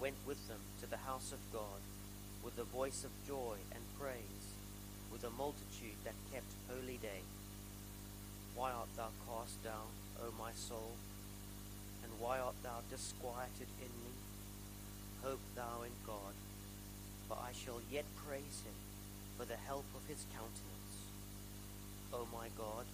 [0.00, 1.80] Went with them to the house of God,
[2.44, 4.46] with the voice of joy and praise,
[5.12, 7.22] with a multitude that kept holy day.
[8.54, 9.90] Why art thou cast down,
[10.22, 10.92] O my soul?
[12.04, 14.14] And why art thou disquieted in me?
[15.22, 16.34] Hope thou in God
[17.28, 18.74] for I shall yet praise him
[19.36, 20.96] for the help of his countenance.
[22.12, 22.88] O my God,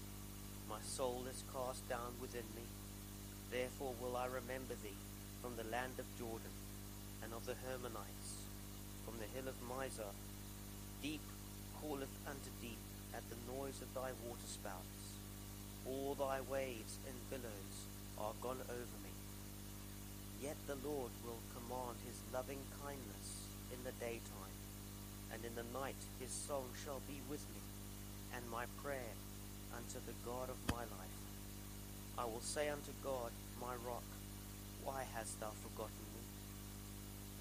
[0.68, 2.66] my soul is cast down within me.
[3.50, 4.98] Therefore will I remember thee
[5.40, 6.53] from the land of Jordan
[7.24, 8.44] and of the Hermonites,
[9.04, 10.12] from the hill of Mizar.
[11.02, 11.24] Deep
[11.80, 12.78] calleth unto deep
[13.16, 15.16] at the noise of thy waterspouts.
[15.88, 17.76] All thy waves and billows
[18.20, 19.14] are gone over me.
[20.42, 24.58] Yet the Lord will command his loving kindness in the daytime,
[25.32, 27.64] and in the night his song shall be with me,
[28.36, 29.16] and my prayer
[29.72, 31.20] unto the God of my life.
[32.18, 34.04] I will say unto God, my rock,
[34.84, 36.03] why hast thou forgotten?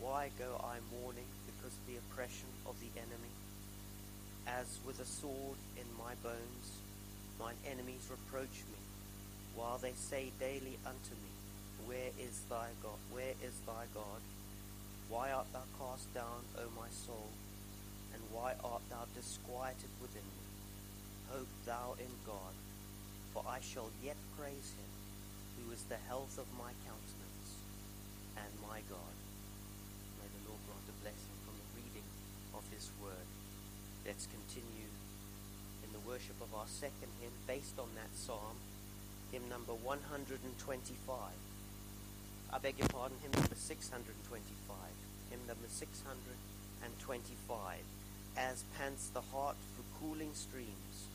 [0.03, 3.33] Why go I mourning because of the oppression of the enemy?
[4.45, 6.67] As with a sword in my bones,
[7.39, 8.79] mine enemies reproach me,
[9.55, 11.31] while they say daily unto me,
[11.87, 12.99] Where is thy God?
[13.15, 14.19] Where is thy God?
[15.07, 17.31] Why art thou cast down, O my soul?
[18.13, 20.43] And why art thou disquieted within me?
[21.31, 22.55] Hope thou in God,
[23.31, 24.91] for I shall yet praise him,
[25.55, 27.49] who is the health of my countenance
[28.35, 29.15] and my God.
[30.21, 32.07] May the Lord grant a blessing from the reading
[32.83, 33.27] of his word.
[34.05, 34.91] Let's continue
[35.83, 38.57] in the worship of our second hymn based on that psalm,
[39.31, 41.17] hymn number 125.
[42.51, 44.77] I beg your pardon, hymn number 625
[45.31, 47.79] hymn number 625,
[48.37, 51.07] as pants the heart for cooling streams,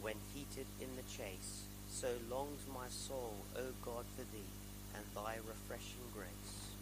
[0.00, 4.52] when heated in the chase, so longs my soul, O God, for thee,
[4.94, 6.73] and thy refreshing grace.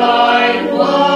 [0.00, 1.09] light.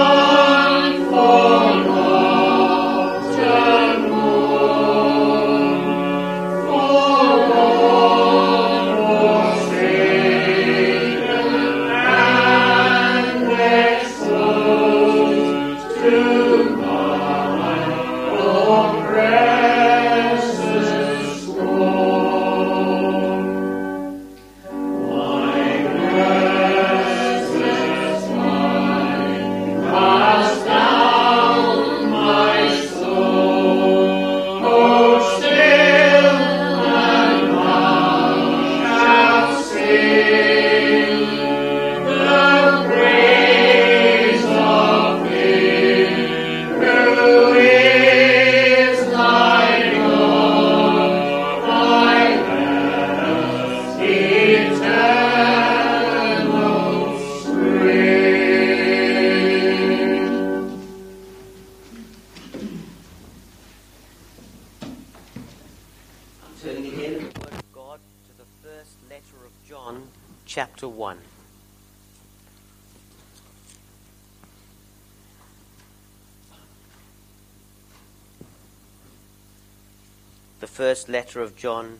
[81.65, 81.99] John,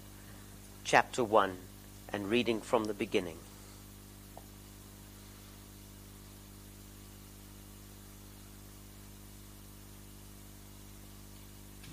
[0.84, 1.57] chapter 1,
[2.13, 3.39] and reading from the beginning.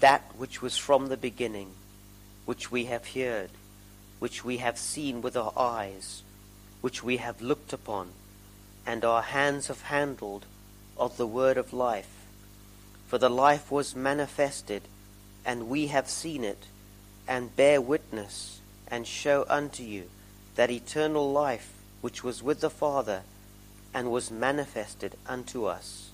[0.01, 1.71] That which was from the beginning,
[2.45, 3.49] which we have heard,
[4.19, 6.23] which we have seen with our eyes,
[6.83, 8.11] which we have looked upon,
[8.85, 10.45] and our hands have handled
[10.99, 12.27] of the word of life.
[13.07, 14.83] For the life was manifested,
[15.43, 16.67] and we have seen it,
[17.27, 20.09] and bear witness, and show unto you
[20.55, 23.23] that eternal life which was with the Father,
[23.95, 26.11] and was manifested unto us.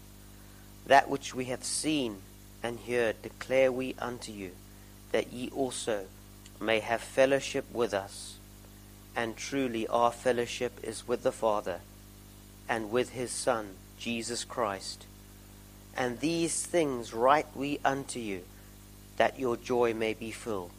[0.87, 2.19] That which we have seen
[2.63, 4.53] and heard declare we unto you,
[5.13, 6.07] that ye also
[6.61, 8.39] may have fellowship with us
[9.19, 11.81] and truly our fellowship is with the Father
[12.69, 15.07] and with his Son, Jesus Christ.
[15.97, 18.43] And these things write we unto you,
[19.17, 20.71] that your joy may be full.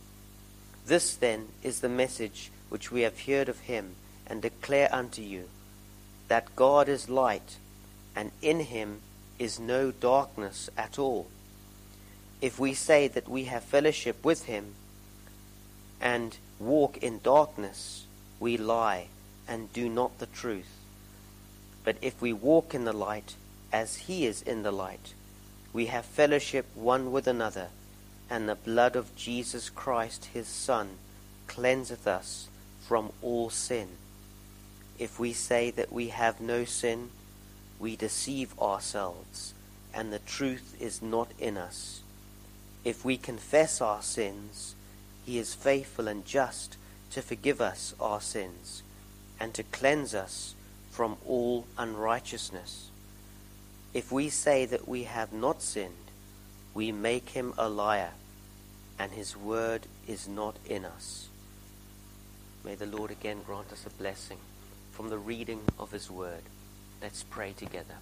[0.89, 3.93] This then is the message which we have heard of him,
[4.25, 5.47] and declare unto you,
[6.29, 7.57] that God is light,
[8.15, 9.01] and in him
[9.37, 11.27] is no darkness at all.
[12.41, 14.73] If we say that we have fellowship with him,
[16.01, 18.07] and walk in darkness,
[18.39, 19.09] we lie
[19.47, 20.73] and do not the truth.
[21.83, 23.35] But if we walk in the light,
[23.71, 25.13] as he is in the light,
[25.71, 27.67] we have fellowship one with another,
[28.29, 30.89] and the blood of Jesus Christ his Son
[31.47, 32.47] cleanseth us
[32.87, 33.87] from all sin.
[34.97, 37.09] If we say that we have no sin,
[37.79, 39.53] we deceive ourselves,
[39.93, 42.01] and the truth is not in us.
[42.83, 44.75] If we confess our sins,
[45.25, 46.77] he is faithful and just
[47.11, 48.83] to forgive us our sins
[49.39, 50.55] and to cleanse us
[50.91, 52.89] from all unrighteousness.
[53.93, 56.08] If we say that we have not sinned,
[56.79, 58.11] we make him a liar,
[58.97, 61.27] and his word is not in us.
[62.63, 64.37] May the Lord again grant us a blessing
[64.93, 66.41] from the reading of his word.
[67.01, 67.95] Let's pray together.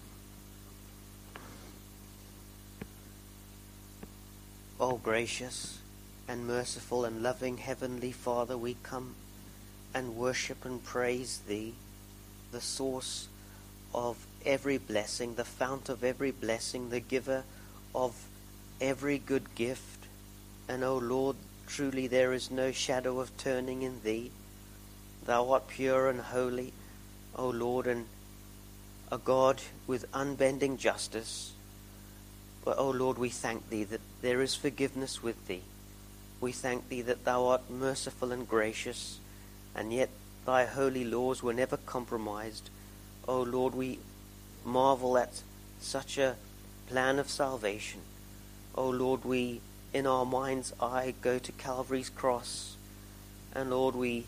[4.78, 5.80] O oh, gracious,
[6.28, 9.16] and merciful and loving Heavenly Father, we come
[9.92, 11.74] and worship and praise Thee,
[12.52, 13.26] the source
[13.92, 17.42] of every blessing, the fount of every blessing, the giver
[17.92, 18.14] of
[18.80, 20.06] every good gift.
[20.68, 24.30] And, O Lord, truly there is no shadow of turning in Thee.
[25.24, 26.72] Thou art pure and holy,
[27.36, 28.06] O Lord, and
[29.10, 31.52] a God with unbending justice.
[32.64, 35.62] But, O Lord, we thank Thee that there is forgiveness with Thee
[36.40, 39.18] we thank thee that thou art merciful and gracious,
[39.74, 40.08] and yet
[40.46, 42.70] thy holy laws were never compromised.
[43.26, 43.98] O Lord, we
[44.64, 45.42] marvel at
[45.80, 46.36] such a
[46.88, 48.00] plan of salvation.
[48.78, 49.60] O Lord, we
[49.92, 52.76] in our mind's eye go to Calvary's cross,
[53.52, 54.26] and Lord, we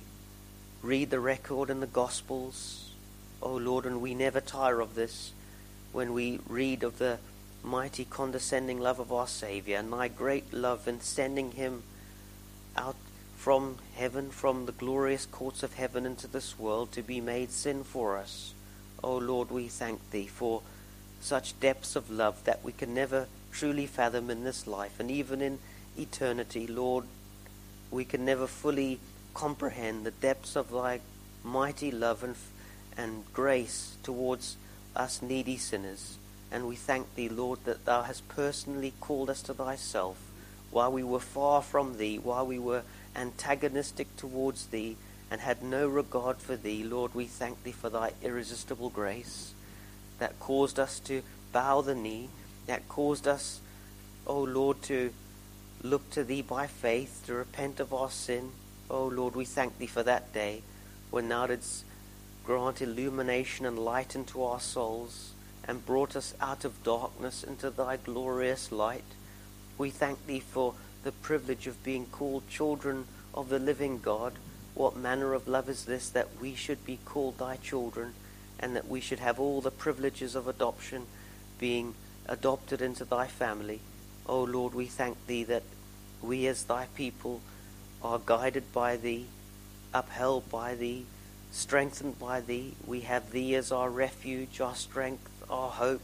[0.83, 2.90] read the record in the Gospels.
[3.40, 5.30] O Lord, and we never tire of this
[5.92, 7.21] when we read of the
[7.62, 11.85] mighty condescending love of our Saviour and thy great love in sending him
[12.76, 12.97] out
[13.37, 17.85] from heaven, from the glorious courts of heaven into this world to be made sin
[17.85, 18.52] for us.
[19.04, 20.62] O oh Lord, we thank Thee for
[21.21, 25.40] such depths of love that we can never truly fathom in this life and even
[25.40, 25.59] in
[25.99, 26.66] eternity.
[26.66, 27.04] Lord,
[27.90, 29.00] we can never fully
[29.35, 31.00] comprehend the depths of Thy
[31.42, 32.35] mighty love and,
[32.97, 34.57] and grace towards
[34.95, 36.19] us needy sinners.
[36.52, 40.16] And we thank Thee, Lord, that Thou hast personally called us to Thyself
[40.71, 42.83] while we were far from thee, while we were
[43.16, 44.97] antagonistic towards thee,
[45.30, 49.52] and had no regard for thee, Lord, we thank thee for thy irresistible grace
[50.19, 52.28] that caused us to bow the knee,
[52.71, 53.61] that caused us,
[54.29, 55.12] O oh Lord, to
[55.83, 58.53] look to thee by faith, to repent of our sin.
[58.89, 60.62] O oh Lord, we thank thee for that day
[61.11, 61.85] when thou didst
[62.45, 65.33] grant illumination and light into our souls
[65.67, 69.05] and brought us out of darkness into thy glorious light.
[69.77, 74.35] We thank thee for the privilege of being called children of the living God.
[74.75, 78.15] What manner of love is this that we should be called thy children
[78.61, 81.07] and that we should have all the privileges of adoption
[81.59, 81.95] being
[82.27, 83.81] adopted into thy family.
[84.27, 85.62] O oh Lord, we thank thee that
[86.23, 87.41] we as thy people
[88.03, 89.27] are guided by thee,
[89.93, 91.05] upheld by thee,
[91.50, 92.75] strengthened by thee.
[92.87, 96.03] We have thee as our refuge, our strength, our hope.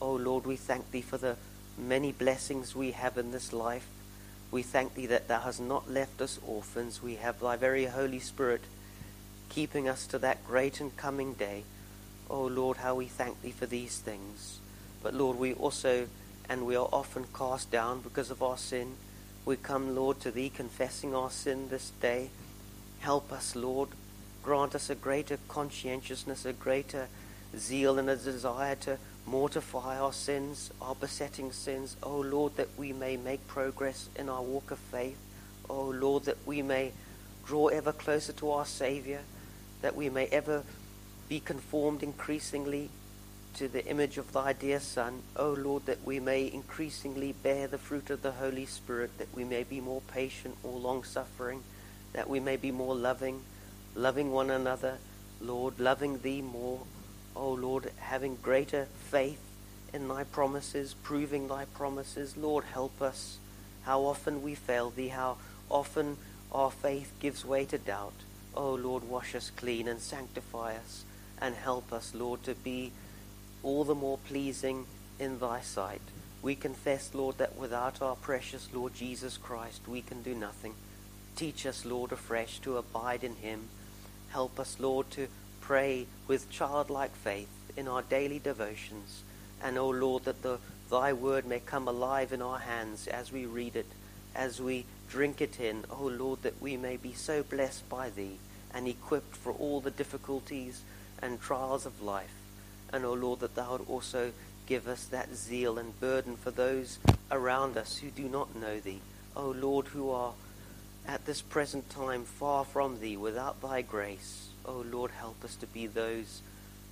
[0.00, 1.36] O oh Lord, we thank thee for the
[1.78, 3.86] many blessings we have in this life.
[4.50, 7.02] We thank thee that thou hast not left us orphans.
[7.02, 8.62] We have thy very Holy Spirit
[9.48, 11.64] keeping us to that great and coming day.
[12.28, 14.58] Oh Lord, how we thank thee for these things.
[15.04, 16.06] But Lord, we also,
[16.48, 18.96] and we are often cast down because of our sin.
[19.44, 22.30] We come, Lord, to thee confessing our sin this day.
[23.00, 23.90] Help us, Lord.
[24.42, 27.08] Grant us a greater conscientiousness, a greater
[27.54, 28.96] zeal, and a desire to
[29.26, 31.98] mortify our sins, our besetting sins.
[32.02, 35.18] Oh Lord, that we may make progress in our walk of faith.
[35.68, 36.92] Oh Lord, that we may
[37.44, 39.20] draw ever closer to our Savior,
[39.82, 40.62] that we may ever
[41.28, 42.88] be conformed increasingly
[43.54, 45.22] to the image of thy dear Son.
[45.36, 49.44] O Lord, that we may increasingly bear the fruit of the Holy Spirit, that we
[49.44, 51.62] may be more patient, more long suffering,
[52.12, 53.42] that we may be more loving,
[53.94, 54.98] loving one another,
[55.40, 56.80] Lord, loving thee more.
[57.36, 59.40] O Lord, having greater faith
[59.92, 62.36] in thy promises, proving thy promises.
[62.36, 63.38] Lord, help us.
[63.82, 65.36] How often we fail thee, how
[65.70, 66.16] often
[66.50, 68.14] our faith gives way to doubt.
[68.56, 71.04] O Lord, wash us clean and sanctify us
[71.40, 72.92] and help us, Lord, to be
[73.64, 74.86] all the more pleasing
[75.18, 76.02] in thy sight.
[76.42, 80.74] We confess, Lord, that without our precious Lord Jesus Christ, we can do nothing.
[81.36, 83.68] Teach us, Lord, afresh to abide in him.
[84.28, 85.28] Help us, Lord, to
[85.62, 89.22] pray with childlike faith in our daily devotions.
[89.62, 90.58] And, O Lord, that the,
[90.90, 93.86] thy word may come alive in our hands as we read it,
[94.34, 95.84] as we drink it in.
[95.90, 98.36] O Lord, that we may be so blessed by thee
[98.74, 100.82] and equipped for all the difficulties
[101.22, 102.43] and trials of life.
[102.94, 104.30] And, O oh Lord, that Thou would also
[104.66, 109.00] give us that zeal and burden for those around us who do not know Thee.
[109.34, 110.32] O oh Lord, who are
[111.04, 114.46] at this present time far from Thee without Thy grace.
[114.64, 116.40] O oh Lord, help us to be those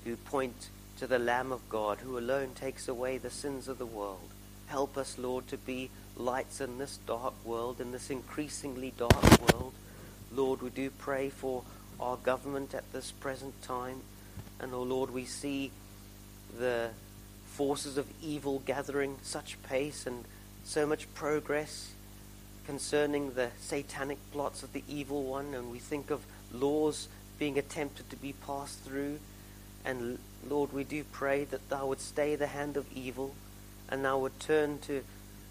[0.04, 3.86] who point to the Lamb of God, who alone takes away the sins of the
[3.86, 4.28] world.
[4.66, 9.72] Help us, Lord, to be lights in this dark world, in this increasingly dark world.
[10.34, 11.62] Lord, we do pray for
[12.00, 14.00] our government at this present time.
[14.58, 15.70] And, oh Lord, we see
[16.58, 16.90] the
[17.46, 20.24] forces of evil gathering such pace and
[20.64, 21.92] so much progress
[22.66, 28.08] concerning the satanic plots of the evil one, and we think of laws being attempted
[28.08, 29.18] to be passed through.
[29.84, 30.18] And
[30.48, 33.34] Lord, we do pray that Thou would stay the hand of evil,
[33.88, 35.02] and Thou would turn to,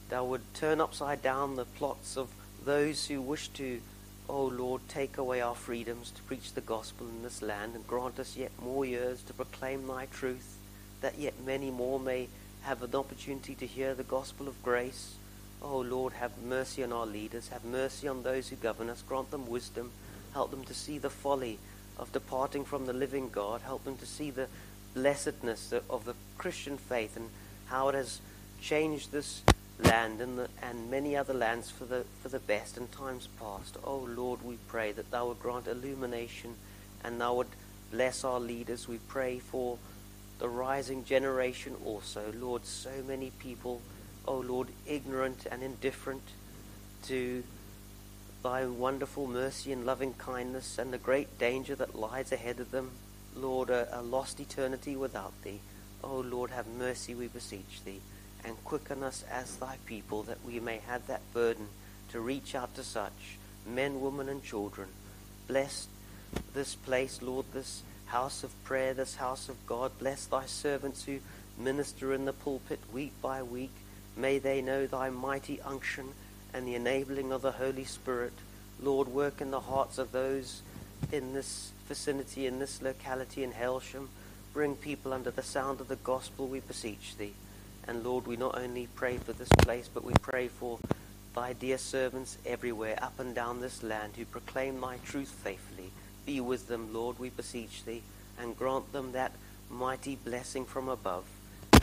[0.09, 2.29] Thou would turn upside down the plots of
[2.63, 3.81] those who wish to,
[4.29, 8.19] oh Lord, take away our freedoms to preach the gospel in this land, and grant
[8.19, 10.57] us yet more years to proclaim Thy truth
[11.01, 12.27] that yet many more may
[12.63, 15.15] have an opportunity to hear the gospel of grace.
[15.61, 17.49] Oh Lord, have mercy on our leaders.
[17.49, 19.03] Have mercy on those who govern us.
[19.07, 19.91] Grant them wisdom.
[20.33, 21.59] Help them to see the folly
[21.97, 23.61] of departing from the living God.
[23.61, 24.47] Help them to see the
[24.93, 27.29] blessedness of the Christian faith and
[27.67, 28.19] how it has
[28.61, 29.41] changed this
[29.79, 33.77] land and, the, and many other lands for the, for the best in times past.
[33.83, 36.55] Oh Lord, we pray that Thou would grant illumination
[37.03, 37.47] and Thou would
[37.91, 38.87] bless our leaders.
[38.87, 39.77] We pray for
[40.41, 42.33] the rising generation also.
[42.35, 43.79] Lord, so many people,
[44.27, 46.23] oh Lord, ignorant and indifferent
[47.03, 47.43] to
[48.43, 52.89] thy wonderful mercy and loving kindness and the great danger that lies ahead of them.
[53.35, 55.59] Lord, a, a lost eternity without thee.
[56.03, 58.01] Oh Lord, have mercy, we beseech thee,
[58.43, 61.67] and quicken us as thy people that we may have that burden
[62.09, 64.87] to reach out to such men, women, and children.
[65.47, 65.87] Bless
[66.55, 69.91] this place, Lord, this house of prayer, this house of God.
[69.97, 71.19] Bless thy servants who
[71.57, 73.71] minister in the pulpit week by week.
[74.17, 76.09] May they know thy mighty unction
[76.53, 78.33] and the enabling of the Holy Spirit.
[78.81, 80.61] Lord, work in the hearts of those
[81.13, 84.09] in this vicinity, in this locality in Hailsham.
[84.53, 87.33] Bring people under the sound of the gospel, we beseech thee.
[87.87, 90.79] And Lord, we not only pray for this place, but we pray for
[91.33, 95.91] thy dear servants everywhere, up and down this land, who proclaim thy truth faithfully.
[96.25, 98.03] Be with them, Lord, we beseech thee,
[98.39, 99.33] and grant them that
[99.69, 101.25] mighty blessing from above.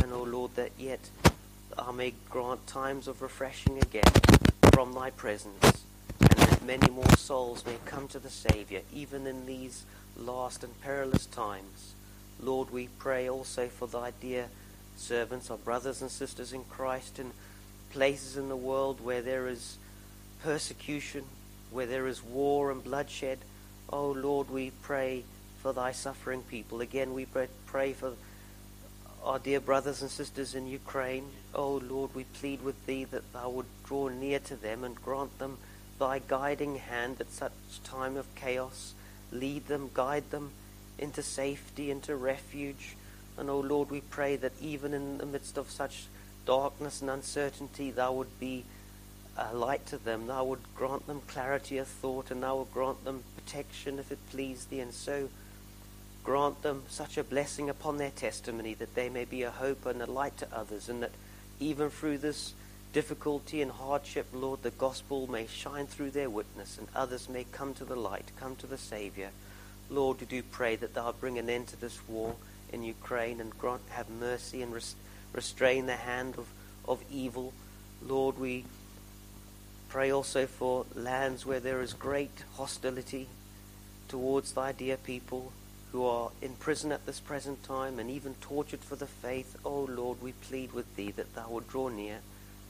[0.02, 1.10] And, O Lord, that yet
[1.76, 4.12] I may grant times of refreshing again
[4.72, 5.84] from thy presence,
[6.20, 9.84] and that many more souls may come to the Saviour, even in these
[10.16, 11.94] last and perilous times.
[12.40, 14.46] Lord, we pray also for thy dear
[14.96, 17.32] servants, our brothers and sisters in Christ, in
[17.90, 19.78] places in the world where there is
[20.42, 21.24] persecution,
[21.70, 23.38] where there is war and bloodshed.
[23.90, 25.24] Oh Lord, we pray
[25.62, 26.80] for thy suffering people.
[26.80, 27.26] Again, we
[27.66, 28.12] pray for
[29.24, 31.30] our dear brothers and sisters in Ukraine.
[31.54, 35.38] Oh Lord, we plead with thee that thou would draw near to them and grant
[35.38, 35.58] them
[35.98, 38.94] thy guiding hand at such time of chaos.
[39.32, 40.52] Lead them, guide them
[40.98, 42.96] into safety, into refuge.
[43.36, 46.04] And oh Lord, we pray that even in the midst of such
[46.44, 48.64] darkness and uncertainty, thou would be
[49.36, 50.26] a light to them.
[50.26, 54.18] Thou would grant them clarity of thought, and thou would grant them protection if it
[54.30, 55.28] please thee, and so
[56.22, 60.02] grant them such a blessing upon their testimony that they may be a hope and
[60.02, 61.12] a light to others, and that
[61.58, 62.52] even through this
[62.92, 67.72] difficulty and hardship, Lord, the gospel may shine through their witness, and others may come
[67.74, 69.30] to the light, come to the Savior.
[69.88, 72.36] Lord, we do pray that thou bring an end to this war
[72.70, 74.78] in Ukraine and grant have mercy and
[75.32, 76.46] restrain the hand of,
[76.86, 77.54] of evil.
[78.02, 78.66] Lord, we
[79.88, 83.26] Pray also for lands where there is great hostility
[84.08, 85.52] towards thy dear people
[85.92, 89.56] who are in prison at this present time and even tortured for the faith.
[89.64, 92.18] O Lord, we plead with thee that thou would draw near.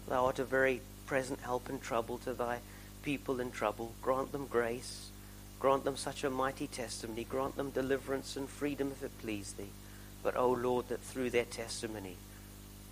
[0.08, 2.58] Thou art a very present help in trouble to thy
[3.02, 3.92] people in trouble.
[4.02, 5.10] Grant them grace.
[5.58, 7.24] Grant them such a mighty testimony.
[7.24, 9.72] Grant them deliverance and freedom if it please thee.
[10.22, 12.16] But, O Lord, that through their testimony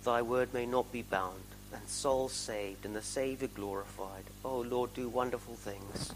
[0.03, 1.41] thy word may not be bound
[1.73, 4.23] and souls saved and the Savior glorified.
[4.43, 6.13] Oh Lord, do wonderful things.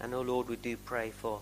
[0.00, 1.40] And oh Lord, we do pray for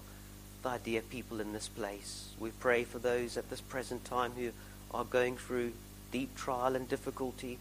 [0.62, 2.30] thy dear people in this place.
[2.38, 4.50] We pray for those at this present time who
[4.92, 5.72] are going through
[6.12, 7.58] deep trial and difficulty,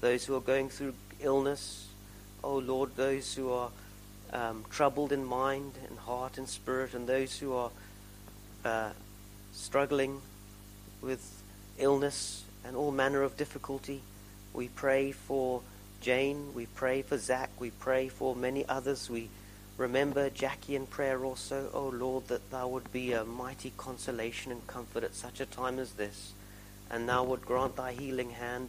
[0.00, 1.88] those who are going through illness.
[2.42, 3.70] Oh Lord, those who are
[4.32, 7.70] um, troubled in mind and heart and spirit, and those who are
[8.64, 8.90] uh,
[9.52, 10.20] struggling
[11.00, 11.42] with
[11.78, 14.00] illness and all manner of difficulty.
[14.52, 15.62] We pray for
[16.00, 16.52] Jane.
[16.54, 17.50] We pray for Zach.
[17.58, 19.08] We pray for many others.
[19.08, 19.28] We
[19.76, 21.70] remember Jackie in prayer also.
[21.72, 25.78] O Lord, that thou would be a mighty consolation and comfort at such a time
[25.78, 26.32] as this.
[26.90, 28.68] And thou would grant thy healing hand.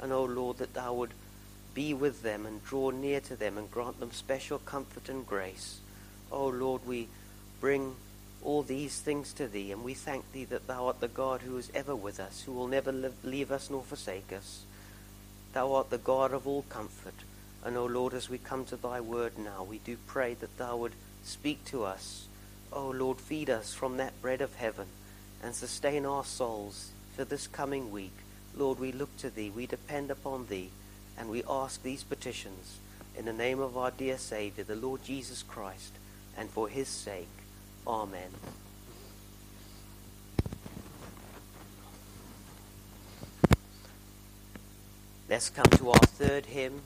[0.00, 1.12] And, O Lord, that thou would
[1.74, 5.80] be with them and draw near to them and grant them special comfort and grace.
[6.32, 7.08] O Lord, we
[7.60, 7.94] bring
[8.42, 11.58] all these things to thee, and we thank thee that thou art the God who
[11.58, 14.64] is ever with us, who will never leave us nor forsake us.
[15.52, 17.14] Thou art the God of all comfort.
[17.64, 20.76] And, O Lord, as we come to thy word now, we do pray that thou
[20.78, 22.26] would speak to us.
[22.72, 24.86] O Lord, feed us from that bread of heaven
[25.42, 28.12] and sustain our souls for this coming week.
[28.56, 30.70] Lord, we look to thee, we depend upon thee,
[31.18, 32.78] and we ask these petitions
[33.16, 35.92] in the name of our dear Savior, the Lord Jesus Christ,
[36.36, 37.28] and for his sake.
[37.86, 38.30] Amen.
[45.28, 46.82] Let's come to our third hymn,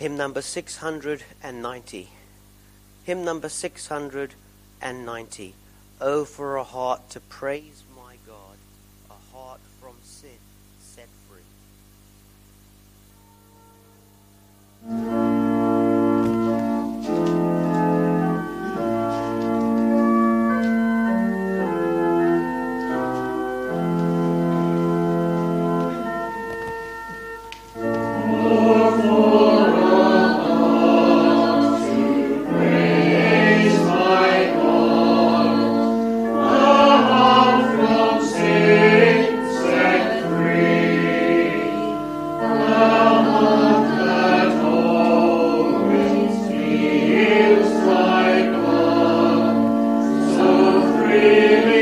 [0.00, 2.08] hymn number 690.
[3.04, 5.54] Hymn number 690.
[6.00, 8.56] Oh, for a heart to praise my God,
[9.10, 10.38] a heart from sin
[10.80, 11.42] set free.
[51.20, 51.79] Spirit.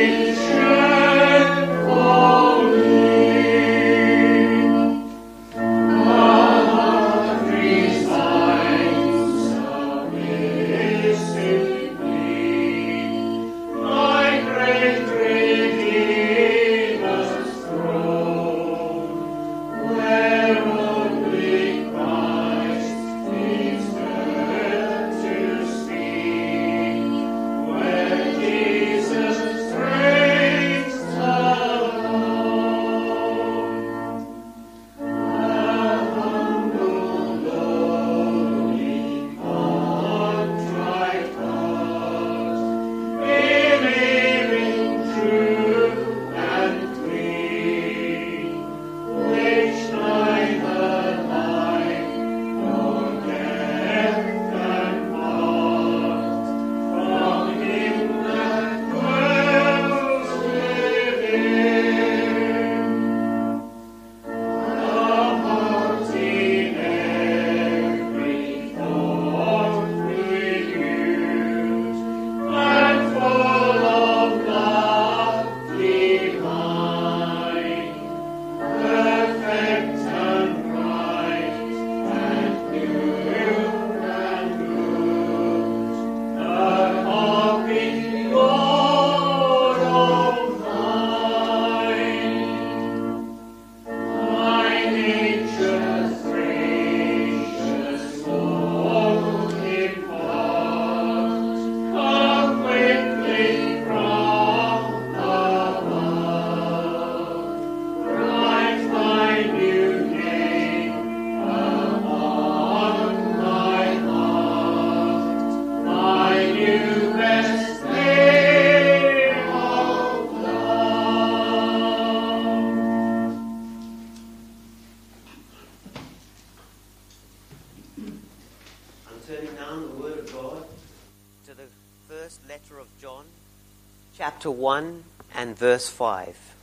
[134.38, 135.02] Chapter 1
[135.34, 136.54] and verse 5.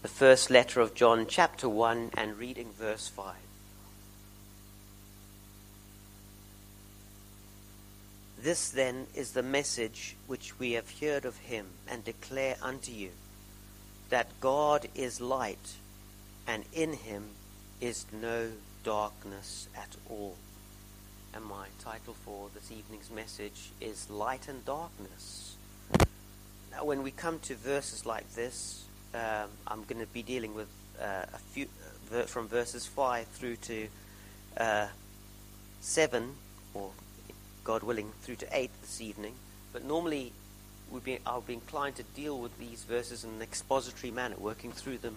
[0.00, 3.34] The first letter of John, chapter 1, and reading verse 5.
[8.38, 13.10] This then is the message which we have heard of him and declare unto you
[14.08, 15.74] that God is light,
[16.46, 17.24] and in him
[17.78, 18.52] is no
[18.86, 20.36] darkness at all.
[21.34, 25.56] And my title for this evening's message is Light and Darkness.
[26.70, 30.68] Now, when we come to verses like this, um, I'm going to be dealing with
[31.02, 31.66] uh, a few
[32.14, 33.88] uh, from verses 5 through to
[34.56, 34.86] uh,
[35.80, 36.32] 7,
[36.72, 36.92] or
[37.64, 39.34] God willing, through to 8 this evening.
[39.72, 40.32] But normally,
[41.04, 44.98] be, I'll be inclined to deal with these verses in an expository manner, working through
[44.98, 45.16] them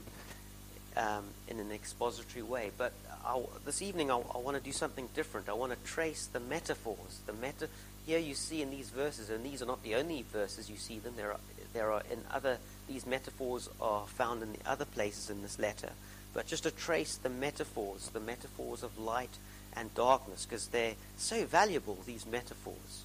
[0.97, 2.71] um, in an expository way.
[2.75, 2.93] But
[3.25, 5.49] I'll, this evening, I'll, I want to do something different.
[5.49, 7.19] I want to trace the metaphors.
[7.25, 7.69] The meta
[8.05, 10.99] here you see in these verses, and these are not the only verses you see
[10.99, 11.13] them.
[11.15, 11.39] There are
[11.73, 15.91] there are in other these metaphors are found in the other places in this letter.
[16.33, 19.37] But just to trace the metaphors, the metaphors of light
[19.75, 23.03] and darkness because they're so valuable, these metaphors.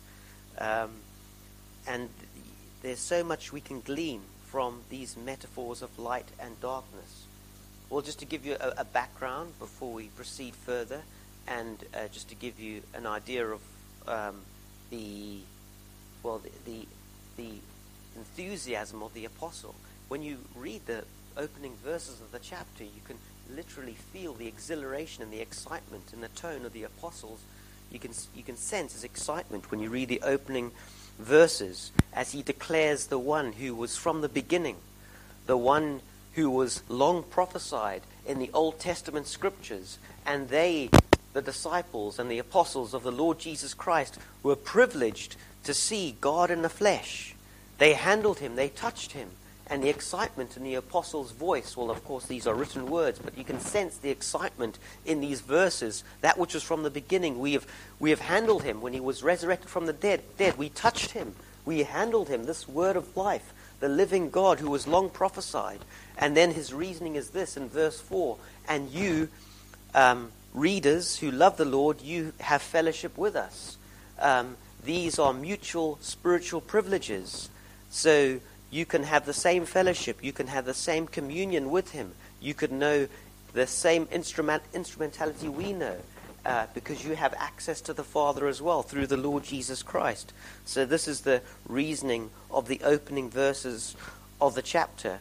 [0.59, 0.91] Um,
[1.87, 2.09] and
[2.83, 7.27] there's so much we can glean from these metaphors of light and darkness.
[7.91, 11.03] Well, just to give you a, a background before we proceed further,
[11.47, 13.61] and uh, just to give you an idea of
[14.07, 14.41] um,
[14.91, 15.41] the
[16.23, 16.87] well, the, the,
[17.37, 17.59] the
[18.17, 19.75] enthusiasm of the apostle.
[20.09, 21.05] When you read the
[21.37, 23.19] opening verses of the chapter, you can
[23.55, 27.41] literally feel the exhilaration and the excitement in the tone of the apostles.
[27.93, 30.73] You can, you can sense his excitement when you read the opening
[31.19, 34.77] verses as he declares the one who was from the beginning,
[35.47, 36.01] the one
[36.35, 40.91] who was long prophesied in the Old Testament scriptures, and they,
[41.33, 46.51] the disciples and the apostles of the Lord Jesus Christ, were privileged to see God
[46.51, 47.35] in the flesh.
[47.79, 49.31] They handled him, they touched him,
[49.67, 51.77] and the excitement in the apostles' voice.
[51.77, 55.41] Well, of course, these are written words, but you can sense the excitement in these
[55.41, 56.05] verses.
[56.21, 57.67] That which was from the beginning, we have,
[57.99, 60.23] we have handled him when he was resurrected from the dead.
[60.37, 62.45] Dead, we touched him, we handled him.
[62.45, 65.81] This word of life, the living God who was long prophesied.
[66.17, 69.29] And then his reasoning is this in verse four: And you,
[69.95, 73.77] um, readers who love the Lord, you have fellowship with us.
[74.19, 77.51] Um, these are mutual spiritual privileges.
[77.91, 82.13] So you can have the same fellowship, you can have the same communion with Him,
[82.41, 83.07] you could know
[83.53, 85.99] the same instrument, instrumentality we know.
[86.47, 90.35] Uh, because you have access to the Father as well through the Lord Jesus Christ.
[90.67, 93.97] So, this is the reasoning of the opening verses
[94.43, 95.21] of the chapter.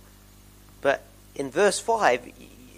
[0.82, 2.30] But in verse 5,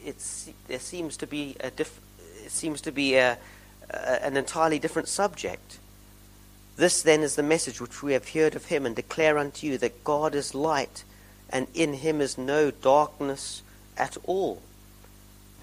[0.06, 2.00] it's, there seems to be, a diff,
[2.44, 3.40] it seems to be a,
[3.90, 5.80] a, an entirely different subject.
[6.78, 9.80] This then is the message which we have heard of him and declare unto you
[9.80, 11.04] that God is light,
[11.50, 13.64] and in him is no darkness
[13.98, 14.62] at all.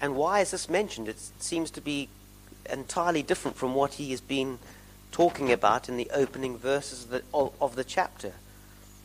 [0.01, 1.07] And why is this mentioned?
[1.07, 2.09] It seems to be
[2.71, 4.59] entirely different from what he has been
[5.11, 8.33] talking about in the opening verses of the, of, the chapter.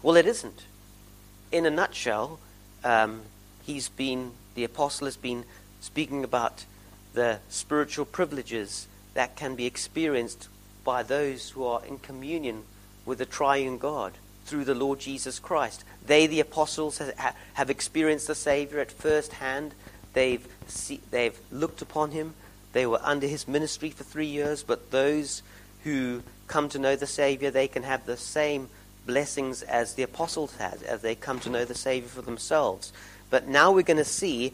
[0.03, 0.65] Well, it isn't.
[1.53, 2.41] In a nutshell,
[2.85, 3.23] um,
[3.65, 5.45] he's been, the apostle has been
[5.81, 6.65] speaking about
[7.15, 10.49] the spiritual privileges that can be experienced
[10.85, 12.63] by those who are in communion
[13.05, 14.13] with the triune God
[14.47, 15.85] through the Lord Jesus Christ.
[16.07, 17.03] They, the apostles,
[17.55, 19.75] have experienced the Savior at first hand.
[20.15, 22.35] They've, see, they've looked upon him.
[22.73, 25.43] They were under his ministry for three years, but those
[25.85, 28.69] who come to know the Savior, they can have the same
[29.07, 32.93] blessings as the apostles had, as they come to know the Savior for themselves.
[33.31, 34.53] But now we're going to see,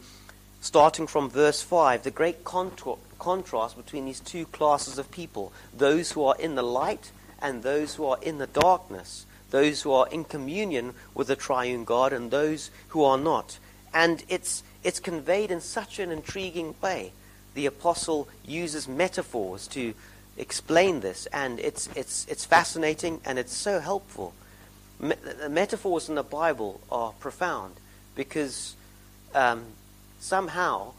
[0.61, 6.13] starting from verse 5, the great contour, contrast between these two classes of people those
[6.13, 10.09] who are in the light and those who are in the darkness, those who are
[10.09, 13.59] in communion with the triune God and those who are not.
[13.93, 17.13] And it's, it's conveyed in such an intriguing way.
[17.55, 19.95] The apostle uses metaphors to
[20.37, 24.35] explain this, and it's, it's, it's fascinating and it's so helpful.
[25.01, 27.75] Me- the metaphors in the Bible are profound
[28.15, 28.75] because
[29.35, 29.65] um,
[30.21, 30.93] somehow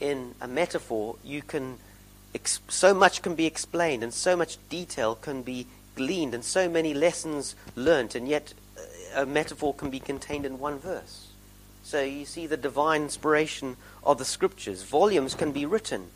[0.00, 1.78] in a metaphor, you can
[2.34, 6.68] ex- so much can be explained and so much detail can be gleaned and so
[6.68, 11.23] many lessons learnt, and yet uh, a metaphor can be contained in one verse.
[11.84, 14.82] So you see the divine inspiration of the scriptures.
[14.82, 16.08] Volumes can be written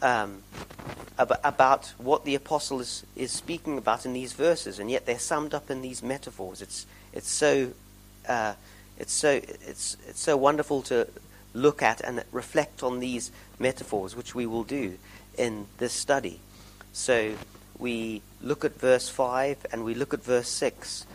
[0.00, 0.42] um,
[1.18, 5.18] ab- about what the apostle is, is speaking about in these verses, and yet they're
[5.20, 6.60] summed up in these metaphors.
[6.60, 7.72] It's, it's so
[8.28, 8.54] uh,
[8.98, 11.08] it's so, it's, it's so wonderful to
[11.54, 14.98] look at and reflect on these metaphors, which we will do
[15.36, 16.40] in this study.
[16.92, 17.34] So
[17.78, 21.06] we look at verse 5 and we look at verse 6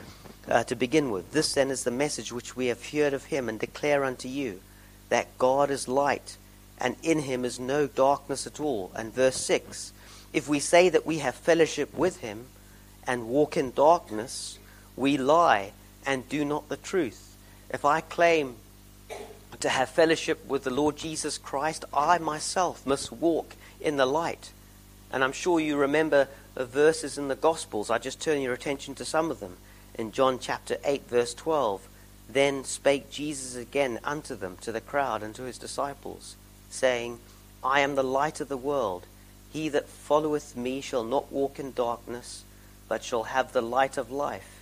[0.50, 1.32] uh, to begin with.
[1.32, 4.62] This then is the message which we have heard of him and declare unto you
[5.10, 6.38] that God is light
[6.80, 8.92] and in him is no darkness at all.
[8.96, 9.92] And verse 6
[10.34, 12.46] If we say that we have fellowship with him
[13.06, 14.60] and walk in darkness,
[14.96, 15.72] we lie
[16.06, 17.36] and do not the truth.
[17.70, 18.56] If I claim
[19.60, 24.52] to have fellowship with the Lord Jesus Christ, I myself must walk in the light.
[25.12, 27.90] And I'm sure you remember the verses in the Gospels.
[27.90, 29.58] I just turn your attention to some of them.
[29.98, 31.88] In John chapter 8, verse 12,
[32.30, 36.36] then spake Jesus again unto them, to the crowd, and to his disciples,
[36.70, 37.20] saying,
[37.64, 39.08] I am the light of the world.
[39.52, 42.44] He that followeth me shall not walk in darkness,
[42.88, 44.62] but shall have the light of life.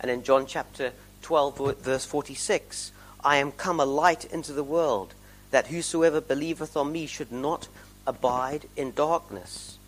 [0.00, 5.12] And in John chapter 12, verse 46, I am come a light into the world,
[5.50, 7.68] that whosoever believeth on me should not
[8.06, 9.78] abide in darkness.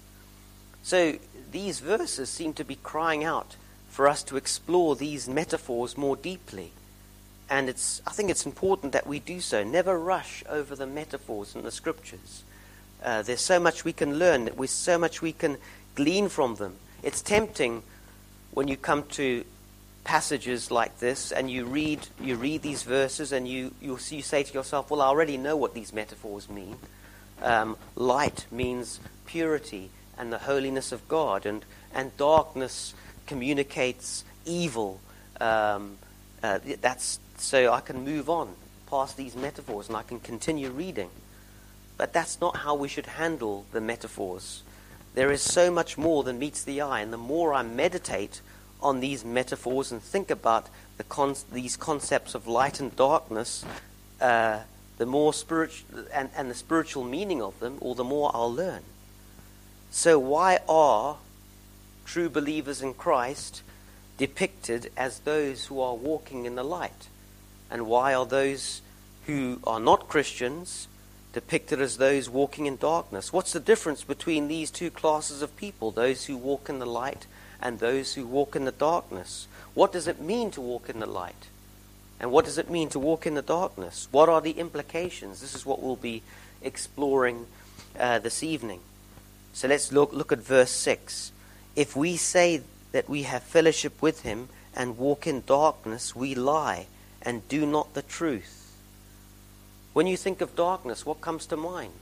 [0.83, 1.18] So
[1.50, 3.57] these verses seem to be crying out
[3.92, 6.72] for us to explore these metaphors more deeply.
[7.50, 9.62] And it's, I think it's important that we do so.
[9.62, 12.42] Never rush over the metaphors in the scriptures.
[13.05, 15.59] Uh, there's so much we can learn, there's so much we can
[15.94, 16.76] glean from them.
[17.02, 17.83] It's tempting
[18.52, 19.44] when you come to
[20.05, 24.42] passages like this and you read, you read these verses and you, you, you say
[24.42, 26.76] to yourself, well, I already know what these metaphors mean.
[27.42, 32.94] Um, light means purity and the holiness of God, and, and darkness
[33.32, 35.00] communicates evil.
[35.40, 35.96] Um,
[36.42, 38.54] uh, that's so I can move on
[38.90, 41.08] past these metaphors and I can continue reading.
[41.96, 44.62] But that's not how we should handle the metaphors.
[45.14, 48.42] There is so much more than meets the eye, and the more I meditate
[48.82, 50.68] on these metaphors and think about
[50.98, 53.64] the con- these concepts of light and darkness,
[54.20, 54.60] uh,
[54.98, 58.82] the more spiritual and, and the spiritual meaning of them, or the more I'll learn.
[59.90, 61.16] So why are
[62.12, 63.62] true believers in Christ
[64.18, 67.09] depicted as those who are walking in the light?
[67.70, 68.83] And why are those
[69.27, 70.88] who are not Christians
[71.33, 73.33] depicted as those walking in darkness?
[73.33, 77.27] What's the difference between these two classes of people, those who walk in the light
[77.62, 79.46] and those who walk in the darkness.
[79.72, 81.46] What does it mean to walk in the light?
[82.20, 84.09] And what does it mean to walk in the darkness?
[84.11, 85.40] What are the implications?
[85.40, 86.22] This is what we'll be
[86.61, 87.46] exploring
[87.98, 88.81] uh, this evening.
[89.55, 91.33] So let's look, look at verse 6.
[91.74, 96.87] If we say that we have fellowship with him and walk in darkness, we lie
[97.22, 98.76] and do not the truth.
[99.92, 101.92] When you think of darkness, what comes to mind?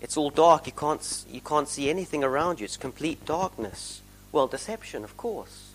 [0.00, 0.66] It's all dark.
[0.66, 2.64] You can't, you can't see anything around you.
[2.64, 4.02] It's complete darkness.
[4.32, 5.70] Well, deception, of course.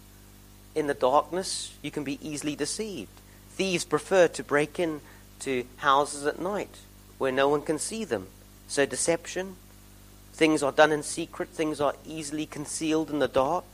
[0.75, 3.11] In the darkness, you can be easily deceived.
[3.51, 5.01] Thieves prefer to break in
[5.39, 6.79] to houses at night
[7.17, 8.27] where no one can see them.
[8.67, 9.55] So, deception,
[10.37, 13.65] things are done in secret, things are easily concealed in the dark.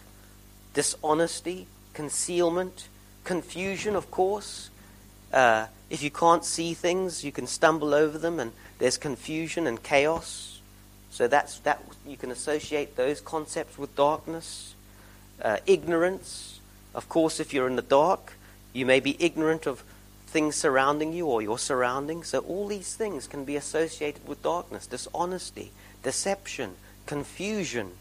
[0.73, 2.87] Dishonesty, concealment,
[3.25, 4.69] confusion, of course.
[5.33, 9.83] Uh, if you can't see things, you can stumble over them, and there's confusion and
[9.83, 10.61] chaos.
[11.11, 11.83] So that's that.
[12.07, 14.73] You can associate those concepts with darkness
[15.41, 16.61] uh, ignorance.
[16.95, 18.33] Of course, if you're in the dark,
[18.71, 19.83] you may be ignorant of
[20.27, 22.29] things surrounding you or your surroundings.
[22.29, 25.71] So, all these things can be associated with darkness dishonesty,
[26.03, 27.91] deception, confusion,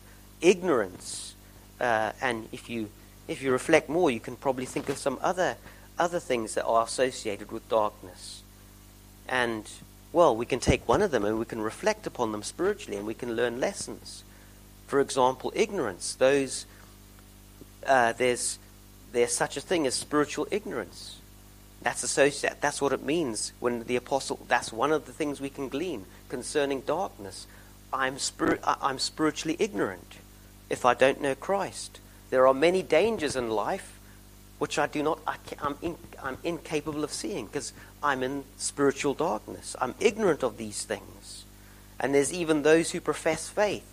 [0.40, 1.34] ignorance.
[1.80, 2.90] Uh, and if you,
[3.28, 5.56] if you reflect more, you can probably think of some other,
[5.98, 8.42] other things that are associated with darkness.
[9.28, 9.68] And,
[10.12, 13.06] well, we can take one of them and we can reflect upon them spiritually and
[13.06, 14.24] we can learn lessons.
[14.86, 16.14] For example, ignorance.
[16.14, 16.66] Those
[17.86, 18.58] uh, there's,
[19.12, 21.18] there's such a thing as spiritual ignorance.
[21.82, 25.50] That's associated, that's what it means when the apostle, that's one of the things we
[25.50, 27.46] can glean concerning darkness.
[27.92, 30.16] I'm, spirit, I'm spiritually ignorant
[30.70, 32.00] if I don't know Christ.
[32.30, 33.98] There are many dangers in life
[34.58, 39.12] which I do not, I am in, I'm incapable of seeing because I'm in spiritual
[39.12, 39.74] darkness.
[39.80, 41.44] I'm ignorant of these things.
[41.98, 43.86] And there's even those who profess faith,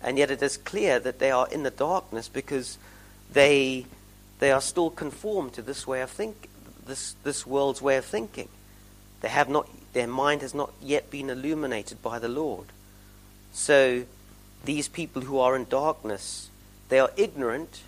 [0.00, 2.78] and yet it is clear that they are in the darkness because
[3.32, 3.86] they,
[4.38, 6.48] they are still conformed to this way of think,
[6.86, 8.48] this, this world's way of thinking.
[9.20, 12.66] They have not, their mind has not yet been illuminated by the Lord.
[13.52, 14.04] So
[14.64, 16.50] these people who are in darkness,
[16.88, 17.82] they are ignorant,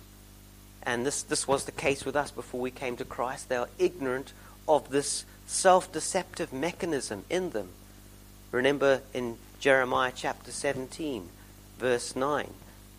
[0.83, 3.49] and this, this was the case with us before we came to Christ.
[3.49, 4.33] They are ignorant
[4.67, 7.69] of this self deceptive mechanism in them.
[8.51, 11.29] Remember in Jeremiah chapter 17,
[11.79, 12.49] verse 9.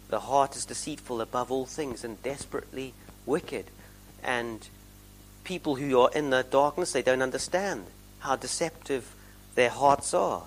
[0.09, 3.67] The heart is deceitful above all things and desperately wicked.
[4.23, 4.69] And
[5.45, 7.87] people who are in the darkness, they don't understand
[8.21, 9.15] how deceptive
[9.55, 10.45] their hearts are.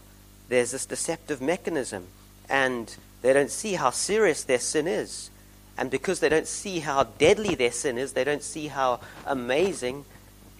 [0.49, 2.07] There's this deceptive mechanism,
[2.49, 5.29] and they don't see how serious their sin is.
[5.77, 10.05] And because they don't see how deadly their sin is, they don't see how amazing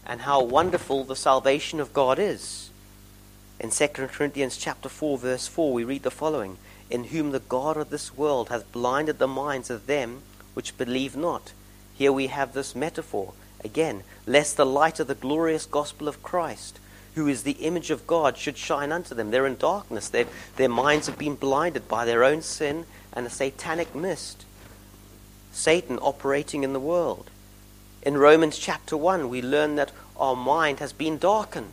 [0.06, 2.70] and how wonderful the salvation of God is.
[3.60, 6.58] In 2 Corinthians chapter 4 verse 4 we read the following,
[6.90, 10.22] in whom the God of this world hath blinded the minds of them
[10.54, 11.52] which believe not.
[11.94, 13.34] Here we have this metaphor
[13.64, 16.80] again, lest the light of the glorious gospel of Christ,
[17.16, 19.32] who is the image of God, should shine unto them.
[19.32, 20.10] They're in darkness.
[20.10, 24.46] They've, their minds have been blinded by their own sin and a satanic mist.
[25.52, 27.30] Satan operating in the world.
[28.02, 31.72] In Romans chapter 1, we learn that our mind has been darkened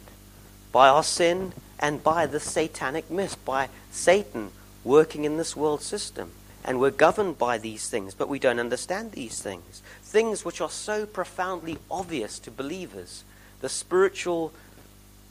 [0.73, 4.51] by our sin and by the satanic mist, by Satan
[4.83, 6.33] working in this world system.
[6.65, 9.83] And we're governed by these things, but we don't understand these things.
[10.03, 13.23] Things which are so profoundly obvious to believers,
[13.61, 14.53] the spiritual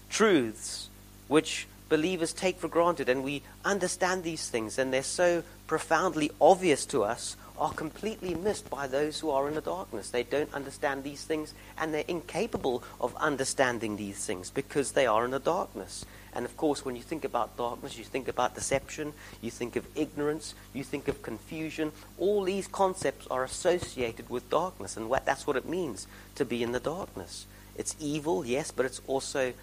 [0.10, 0.89] truths
[1.28, 6.86] which believers take for granted, and we understand these things, and they're so profoundly obvious
[6.86, 10.10] to us, are completely missed by those who are in the darkness.
[10.10, 15.24] They don't understand these things, and they're incapable of understanding these things because they are
[15.24, 16.06] in the darkness.
[16.34, 19.88] And of course, when you think about darkness, you think about deception, you think of
[19.95, 21.93] ignorance, you think of confusion.
[22.18, 26.74] All these concepts are associated with darkness, and that's what it means to be in
[26.74, 27.45] the darkness.
[27.78, 29.53] It's evil, yes, but it's also,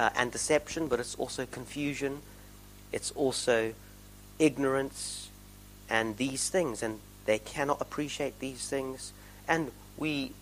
[0.00, 2.22] uh, and deception, but it's also confusion.
[2.90, 3.74] It's also
[4.38, 5.28] ignorance
[5.90, 6.82] and these things.
[6.82, 9.12] And they cannot appreciate these things.
[9.46, 10.32] And we,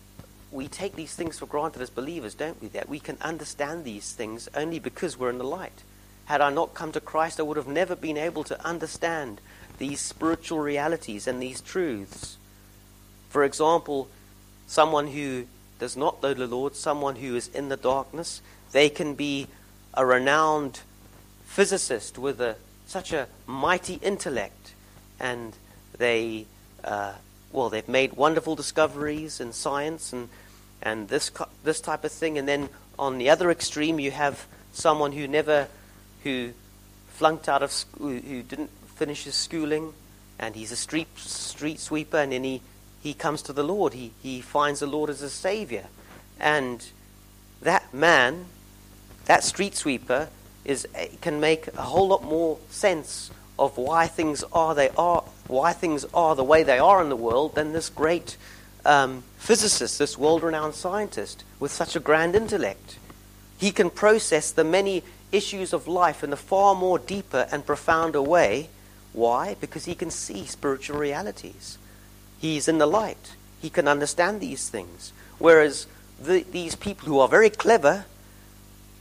[0.49, 2.69] we take these things for granted as believers, don't we?
[2.69, 5.83] That we can understand these things only because we're in the light.
[6.27, 9.41] Had I not come to Christ, I would have never been able to understand
[9.77, 12.37] these spiritual realities and these truths.
[13.29, 14.07] For example,
[14.67, 15.47] someone who
[15.79, 18.41] does not know the Lord, someone who is in the darkness,
[18.71, 19.47] they can be
[19.93, 20.81] a renowned
[21.45, 22.55] physicist with a,
[22.85, 24.73] such a mighty intellect,
[25.19, 25.55] and
[25.97, 26.45] they
[26.83, 27.13] uh,
[27.51, 30.29] well, they've made wonderful discoveries in science and,
[30.81, 31.31] and this,
[31.63, 32.37] this type of thing.
[32.37, 35.67] And then on the other extreme, you have someone who never,
[36.23, 36.51] who
[37.09, 39.93] flunked out of school, who didn't finish his schooling,
[40.37, 42.61] and he's a street, street sweeper, and then he,
[43.01, 43.93] he comes to the Lord.
[43.93, 45.87] He, he finds the Lord as a savior.
[46.39, 46.85] And
[47.61, 48.45] that man,
[49.29, 50.27] that street sweeper,
[50.65, 50.87] is,
[51.21, 56.03] can make a whole lot more sense of why things are they are, why things
[56.15, 58.37] are the way they are in the world, than this great
[58.87, 62.97] um, physicist, this world-renowned scientist with such a grand intellect.
[63.59, 68.23] He can process the many issues of life in a far more deeper and profounder
[68.23, 68.69] way.
[69.13, 69.57] Why?
[69.61, 71.77] Because he can see spiritual realities.
[72.39, 73.35] He's in the light.
[73.61, 75.13] He can understand these things.
[75.37, 75.85] Whereas
[76.19, 78.05] the, these people who are very clever,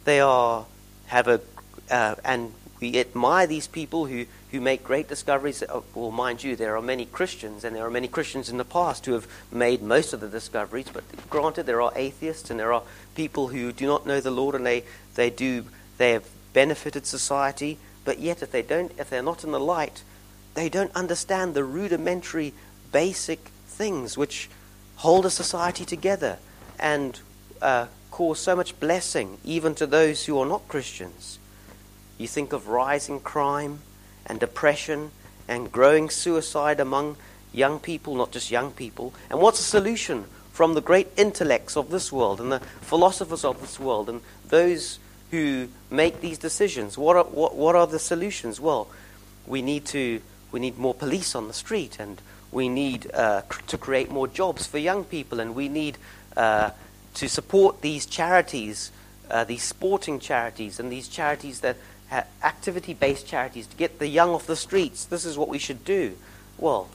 [0.08, 0.64] they are
[1.06, 1.40] have a
[1.90, 5.62] uh, and we admire these people who, who make great discoveries.
[5.62, 8.64] Uh, well, mind you, there are many Christians, and there are many Christians in the
[8.64, 10.88] past who have made most of the discoveries.
[10.92, 12.82] But granted, there are atheists, and there are
[13.14, 14.84] people who do not know the Lord, and they,
[15.14, 15.64] they do
[15.98, 17.78] they have benefited society.
[18.04, 20.02] But yet, if they don't, if they're not in the light,
[20.54, 22.54] they don't understand the rudimentary,
[22.92, 24.48] basic things which
[24.96, 26.38] hold a society together
[26.78, 27.20] and
[27.60, 27.86] uh,
[28.18, 31.38] cause so much blessing, even to those who are not Christians.
[32.18, 33.78] You think of rising crime
[34.26, 35.12] and depression
[35.46, 37.14] and growing suicide among
[37.52, 39.14] young people, not just young people.
[39.30, 43.60] And what's the solution from the great intellects of this world and the philosophers of
[43.60, 44.98] this world and those
[45.30, 46.98] who make these decisions?
[46.98, 48.60] What are, what, what are the solutions?
[48.60, 48.88] Well,
[49.46, 53.62] we need to we need more police on the street and we need uh, cr-
[53.68, 55.98] to create more jobs for young people and we need
[56.36, 56.70] uh,
[57.18, 58.92] to support these charities,
[59.28, 61.76] uh, these sporting charities and these charities that
[62.42, 65.04] activity based charities to get the young off the streets.
[65.04, 66.16] This is what we should do.
[66.58, 66.88] Well,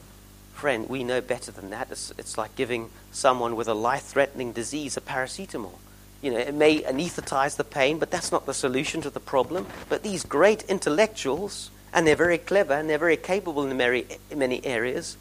[0.54, 1.92] friend, we know better than that.
[1.92, 5.74] It's, it's like giving someone with a life threatening disease a paracetamol.
[6.22, 9.68] You know, it may anesthetize the pain, but that's not the solution to the problem.
[9.90, 14.40] But these great intellectuals, and they're very clever and they're very capable in many, in
[14.40, 15.18] many areas,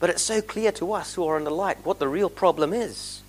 [0.00, 2.72] but it's so clear to us who are in the light what the real problem
[2.74, 3.22] is.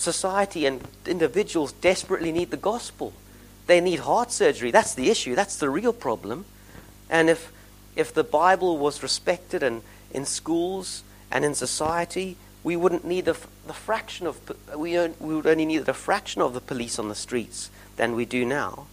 [0.00, 3.12] Society and individuals desperately need the gospel.
[3.66, 4.70] They need heart surgery.
[4.70, 5.34] That's the issue.
[5.34, 6.46] That's the real problem.
[7.10, 7.52] And if,
[7.94, 13.36] if the Bible was respected and in schools and in society, we wouldn't need a,
[13.66, 14.40] the fraction of
[14.74, 18.24] we, we would only need a fraction of the police on the streets than we
[18.24, 18.86] do now.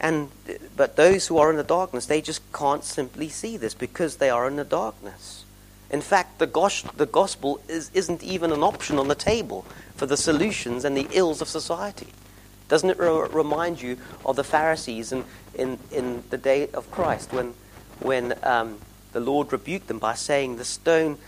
[0.00, 0.30] And
[0.74, 4.30] but those who are in the darkness, they just can't simply see this because they
[4.30, 5.41] are in the darkness.
[5.92, 10.06] In fact, the, gos- the gospel is, isn't even an option on the table for
[10.06, 12.08] the solutions and the ills of society.
[12.68, 15.24] Doesn't it re- remind you of the Pharisees in,
[15.54, 17.52] in, in the day of Christ when,
[18.00, 18.78] when um,
[19.12, 21.18] the Lord rebuked them by saying, The stone,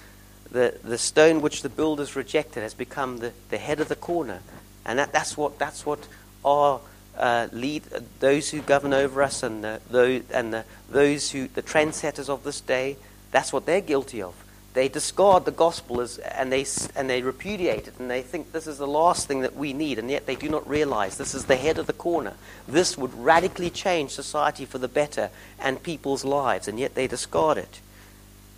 [0.50, 4.40] the, the stone which the builders rejected has become the, the head of the corner.
[4.86, 6.08] And that, that's, what, that's what
[6.42, 6.80] our
[7.18, 11.48] uh, lead, uh, those who govern over us and, the, those, and the, those who,
[11.48, 12.96] the trendsetters of this day,
[13.30, 14.43] that's what they're guilty of.
[14.74, 16.66] They discard the gospel as, and, they,
[16.96, 20.00] and they repudiate it, and they think this is the last thing that we need,
[20.00, 22.34] and yet they do not realize this is the head of the corner.
[22.66, 27.56] This would radically change society for the better and people's lives, and yet they discard
[27.56, 27.80] it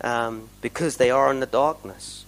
[0.01, 2.25] um, because they are in the darkness.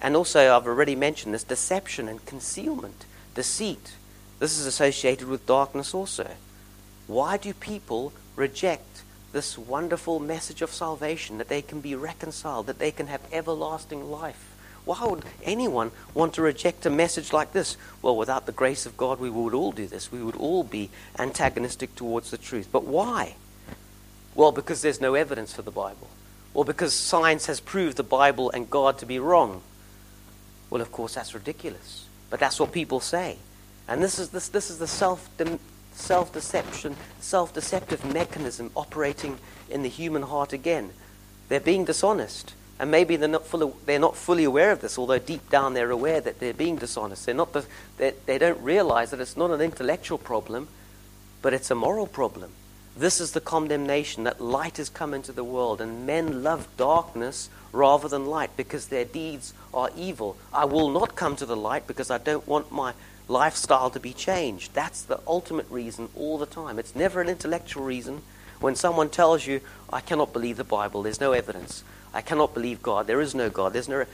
[0.00, 3.92] And also, I've already mentioned this deception and concealment, deceit.
[4.38, 6.30] This is associated with darkness also.
[7.06, 8.93] Why do people reject
[9.34, 14.10] this wonderful message of salvation, that they can be reconciled, that they can have everlasting
[14.10, 14.54] life.
[14.84, 17.76] Why would anyone want to reject a message like this?
[18.00, 20.12] Well, without the grace of God, we would all do this.
[20.12, 22.68] We would all be antagonistic towards the truth.
[22.70, 23.34] But why?
[24.34, 26.08] Well, because there's no evidence for the Bible.
[26.52, 29.62] Or because science has proved the Bible and God to be wrong.
[30.70, 32.06] Well, of course, that's ridiculous.
[32.30, 33.38] But that's what people say.
[33.88, 35.28] And this is, this, this is the self
[35.94, 39.38] self deception, self deceptive mechanism operating
[39.70, 40.90] in the human heart again.
[41.48, 42.54] They're being dishonest.
[42.78, 45.92] And maybe they're not, fully, they're not fully aware of this, although deep down they're
[45.92, 47.24] aware that they're being dishonest.
[47.24, 47.64] They're not the,
[47.98, 50.66] they, they don't realize that it's not an intellectual problem,
[51.40, 52.50] but it's a moral problem.
[52.96, 57.48] This is the condemnation that light has come into the world, and men love darkness
[57.72, 60.36] rather than light because their deeds are evil.
[60.52, 62.94] I will not come to the light because I don't want my
[63.28, 64.74] lifestyle to be changed.
[64.74, 66.78] That's the ultimate reason all the time.
[66.78, 68.22] It's never an intellectual reason.
[68.60, 69.60] When someone tells you,
[69.92, 71.84] I cannot believe the Bible, there's no evidence.
[72.12, 74.04] I cannot believe God, there is no God, there's no.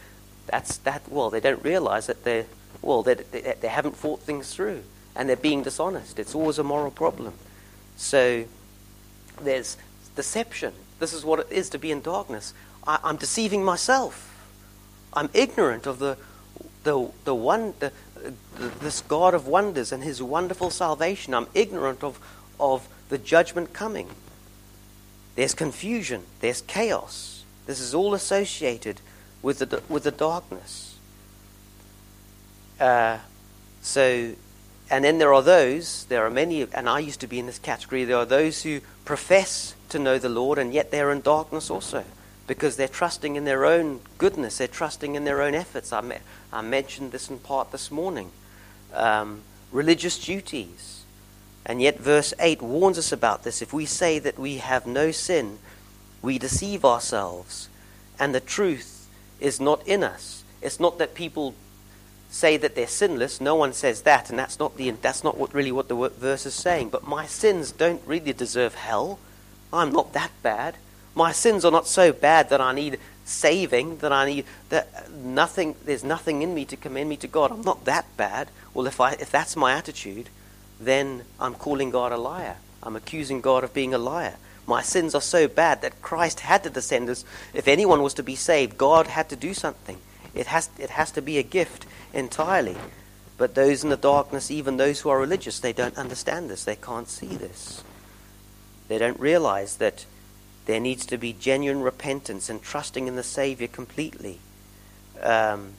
[0.46, 1.02] That's that.
[1.08, 2.46] Well, they don't realize that they're.
[2.82, 4.82] Well, they, they, they haven't thought things through
[5.14, 6.18] and they're being dishonest.
[6.18, 7.34] It's always a moral problem.
[7.96, 8.44] So
[9.42, 9.76] there's
[10.16, 10.72] deception.
[10.98, 12.54] This is what it is to be in darkness.
[12.86, 14.26] I, am deceiving myself.
[15.12, 16.16] I'm ignorant of the,
[16.84, 17.92] the, the, one, the,
[18.80, 21.34] this God of wonders and his wonderful salvation.
[21.34, 22.18] I'm ignorant of,
[22.58, 24.08] of the judgment coming.
[25.36, 27.44] There's confusion, there's chaos.
[27.66, 29.00] This is all associated
[29.42, 30.98] with the, with the darkness.
[32.78, 33.18] Uh,
[33.82, 34.32] so,
[34.90, 37.58] and then there are those, there are many, and I used to be in this
[37.58, 41.70] category, there are those who profess to know the Lord and yet they're in darkness
[41.70, 42.04] also
[42.50, 45.92] because they're trusting in their own goodness, they're trusting in their own efforts.
[45.92, 46.18] I,
[46.52, 48.32] I mentioned this in part this morning.
[48.92, 51.04] Um, religious duties.
[51.64, 53.62] And yet, verse 8 warns us about this.
[53.62, 55.60] If we say that we have no sin,
[56.22, 57.68] we deceive ourselves,
[58.18, 59.06] and the truth
[59.38, 60.42] is not in us.
[60.60, 61.54] It's not that people
[62.30, 63.40] say that they're sinless.
[63.40, 66.46] No one says that, and that's not, the, that's not what, really what the verse
[66.46, 66.88] is saying.
[66.88, 69.20] But my sins don't really deserve hell.
[69.72, 70.78] I'm not that bad.
[71.20, 75.76] My sins are not so bad that I need saving, that I need that nothing
[75.84, 77.50] there's nothing in me to commend me to God.
[77.50, 78.48] I'm not that bad.
[78.72, 80.30] Well if I if that's my attitude,
[80.80, 82.56] then I'm calling God a liar.
[82.82, 84.36] I'm accusing God of being a liar.
[84.66, 87.22] My sins are so bad that Christ had to descend us.
[87.52, 89.98] if anyone was to be saved, God had to do something.
[90.34, 92.78] It has it has to be a gift entirely.
[93.36, 96.64] But those in the darkness, even those who are religious, they don't understand this.
[96.64, 97.84] They can't see this.
[98.88, 100.06] They don't realize that
[100.70, 104.38] there needs to be genuine repentance and trusting in the Savior completely.
[105.20, 105.72] Um,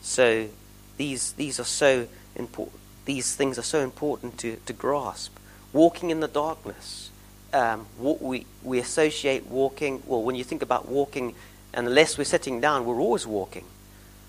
[0.00, 0.48] so
[0.96, 2.80] these these are so important.
[3.04, 5.36] These things are so important to, to grasp.
[5.72, 7.10] Walking in the darkness.
[7.52, 11.34] Um, we, we associate walking, well, when you think about walking,
[11.74, 13.66] unless we're sitting down, we're always walking.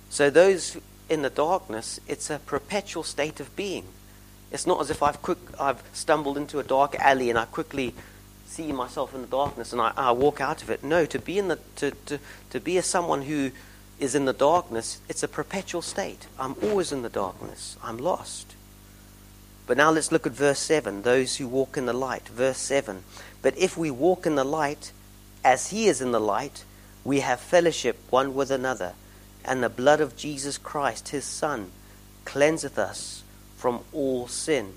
[0.09, 3.85] So, those in the darkness, it's a perpetual state of being.
[4.51, 7.95] It's not as if I've, quick, I've stumbled into a dark alley and I quickly
[8.53, 10.83] see myself in the darkness and I, I walk out of it.
[10.83, 12.19] No, to be in the to, to,
[12.51, 13.51] to be as someone who
[13.99, 16.27] is in the darkness, it's a perpetual state.
[16.37, 17.77] I'm always in the darkness.
[17.83, 18.53] I'm lost.
[19.65, 21.01] But now let's look at verse 7.
[21.01, 22.27] Those who walk in the light.
[22.27, 23.03] Verse 7.
[23.41, 24.91] But if we walk in the light,
[25.43, 26.63] as he is in the light,
[27.03, 28.93] we have fellowship one with another.
[29.45, 31.71] And the blood of Jesus Christ, his Son,
[32.25, 33.23] cleanseth us
[33.57, 34.73] from all sin.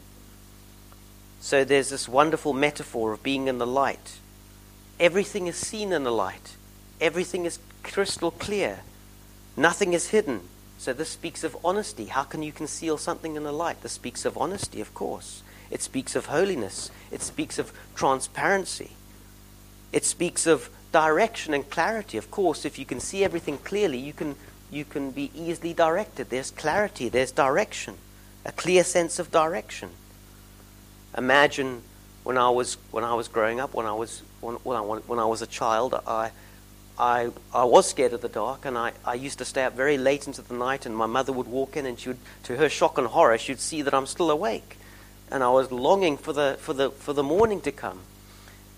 [1.47, 4.19] So there's this wonderful metaphor of being in the light.
[4.99, 6.57] Everything is seen in the light,
[7.01, 8.81] everything is crystal clear,
[9.57, 10.41] nothing is hidden.
[10.77, 12.07] So this speaks of honesty.
[12.07, 13.81] How can you conceal something in the light?
[13.83, 15.45] This speaks of honesty, of course.
[15.71, 16.91] It speaks of holiness.
[17.13, 18.91] It speaks of transparency.
[19.93, 22.19] It speaks of direction and clarity.
[22.19, 24.35] Of course, if you can see everything clearly, you can,
[24.69, 26.29] you can be easily directed.
[26.29, 27.99] There's clarity, there's direction,
[28.45, 29.91] a clear sense of direction.
[31.17, 31.83] Imagine
[32.25, 35.19] when I was, when I was growing up, when I was, when, when, I, when
[35.19, 36.31] I was a child, I,
[36.99, 39.99] I, I was scared of the dark, and I, I used to stay up very
[39.99, 42.69] late into the night, and my mother would walk in, and she would, to her
[42.69, 44.79] shock and horror, she'd see that I'm still awake.
[45.31, 48.01] And I was longing for the, for the, for the morning to come.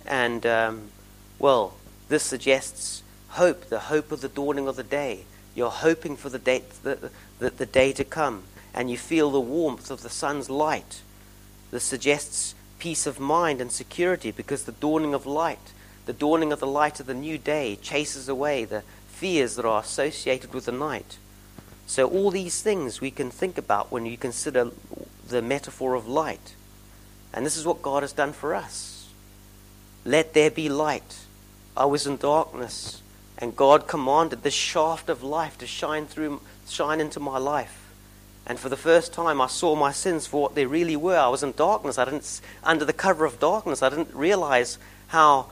[0.07, 0.91] And, um,
[1.39, 1.75] well,
[2.09, 5.25] this suggests hope, the hope of the dawning of the day.
[5.55, 9.41] You're hoping for the day, the, the, the day to come, and you feel the
[9.41, 11.03] warmth of the sun's light.
[11.71, 15.73] This suggests peace of mind and security because the dawning of light
[16.09, 19.83] the dawning of the light of the new day chases away the fears that are
[19.83, 21.19] associated with the night.
[21.87, 24.71] So, all these things we can think about when you consider
[25.29, 26.55] the metaphor of light.
[27.35, 29.11] And this is what God has done for us.
[30.07, 31.19] Let there be light.
[31.77, 33.03] I was in darkness,
[33.37, 37.88] and God commanded this shaft of life to shine through, shine into my life.
[38.49, 41.19] And for the first time, I saw my sins for what they really were.
[41.19, 41.99] I was in darkness.
[41.99, 44.79] I didn't, under the cover of darkness, I didn't realize
[45.09, 45.51] how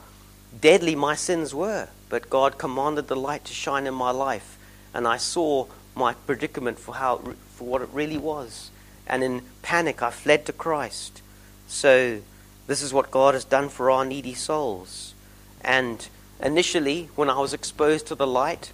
[0.59, 1.89] deadly my sins were.
[2.09, 4.57] But God commanded the light to shine in my life,
[4.93, 7.17] and I saw my predicament for how
[7.55, 8.69] for what it really was.
[9.05, 11.21] And in panic, I fled to Christ.
[11.67, 12.21] So,
[12.67, 15.13] this is what God has done for our needy souls.
[15.61, 16.07] And
[16.41, 18.71] initially, when I was exposed to the light,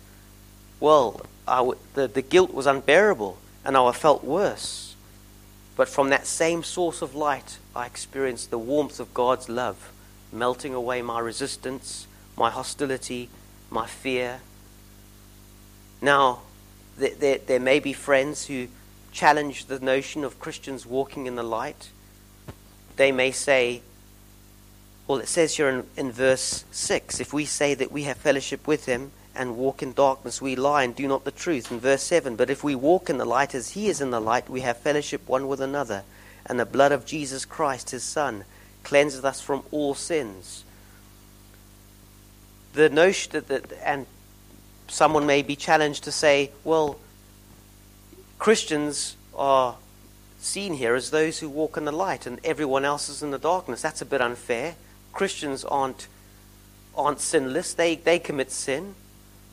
[0.80, 4.96] well, the, the guilt was unbearable, and I felt worse.
[5.76, 9.92] But from that same source of light, I experienced the warmth of God's love
[10.32, 13.30] melting away my resistance, my hostility,
[13.70, 14.42] my fear.
[16.02, 16.42] Now,
[16.98, 18.68] there, there, there, may be friends who
[19.12, 21.90] challenge the notion of Christians walking in the light.
[22.96, 23.82] They may say,
[25.08, 28.68] well, it says here in, in verse 6 if we say that we have fellowship
[28.68, 31.72] with him and walk in darkness, we lie and do not the truth.
[31.72, 34.20] In verse 7, but if we walk in the light as he is in the
[34.20, 36.04] light, we have fellowship one with another,
[36.46, 38.46] and the blood of Jesus Christ, his Son,
[38.84, 40.66] cleanses us from all sins.
[42.74, 44.06] The notion that, that, and
[44.88, 47.00] someone may be challenged to say, well,
[48.40, 49.78] Christians are
[50.40, 53.38] seen here as those who walk in the light and everyone else is in the
[53.38, 53.82] darkness.
[53.82, 54.76] That's a bit unfair.
[55.14, 56.08] Christians aren't,
[56.96, 58.96] aren't sinless, they, they commit sin.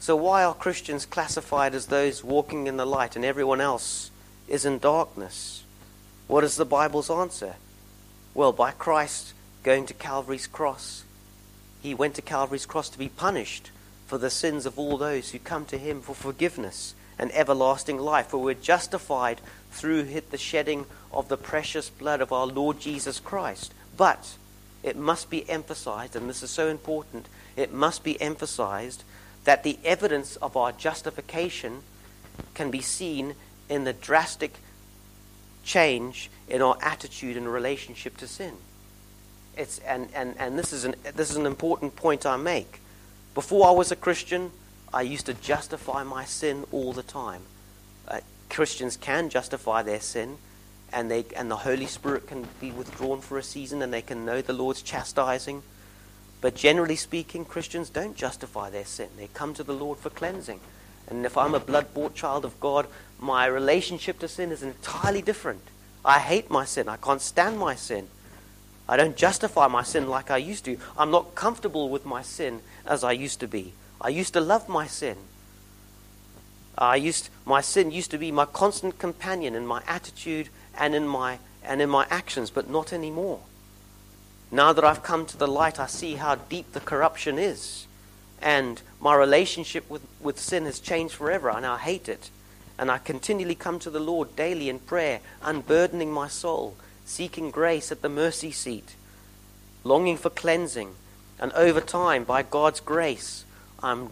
[0.01, 4.11] So why are Christians classified as those walking in the light and everyone else
[4.49, 5.63] is in darkness?
[6.27, 7.57] What is the Bible's answer?
[8.33, 11.05] Well, by Christ going to Calvary's cross,
[11.83, 13.71] he went to Calvary's cross to be punished
[14.07, 18.29] for the sins of all those who come to him for forgiveness and everlasting life.
[18.29, 23.75] For we're justified through the shedding of the precious blood of our Lord Jesus Christ.
[23.99, 24.37] But
[24.83, 29.05] it must be emphasized, and this is so important, it must be emphasized
[29.45, 31.83] that the evidence of our justification
[32.55, 33.35] can be seen
[33.69, 34.55] in the drastic
[35.65, 38.55] change in our attitude and relationship to sin.
[39.57, 42.81] It's, and and, and this, is an, this is an important point I make.
[43.35, 44.51] Before I was a Christian,
[44.93, 47.43] I used to justify my sin all the time.
[48.09, 50.39] Uh, Christians can justify their sin,
[50.93, 54.25] and, they, and the Holy Spirit can be withdrawn for a season, and they can
[54.25, 55.63] know the Lord's chastising.
[56.41, 59.09] But generally speaking, Christians don't justify their sin.
[59.17, 60.61] They come to the Lord for cleansing.
[61.09, 62.87] And if I'm a blood bought child of God,
[63.19, 65.63] my relationship to sin is entirely different.
[66.05, 66.89] I hate my sin.
[66.89, 68.09] I can't stand my sin.
[68.89, 70.79] I don't justify my sin like I used to.
[70.97, 73.75] I'm not comfortable with my sin as I used to be.
[74.01, 75.17] I used to love my sin.
[76.79, 81.07] I used my sin used to be my constant companion in my attitude and in
[81.07, 83.41] my and in my actions, but not anymore.
[84.53, 87.87] Now that I've come to the light, I see how deep the corruption is.
[88.43, 91.51] And my relationship with, with sin has changed forever.
[91.51, 92.31] I now hate it.
[92.79, 97.93] And I continually come to the Lord daily in prayer, unburdening my soul, seeking grace
[97.93, 98.95] at the mercy seat,
[99.85, 100.95] longing for cleansing.
[101.39, 103.45] And over time, by God's grace,
[103.83, 104.11] I'm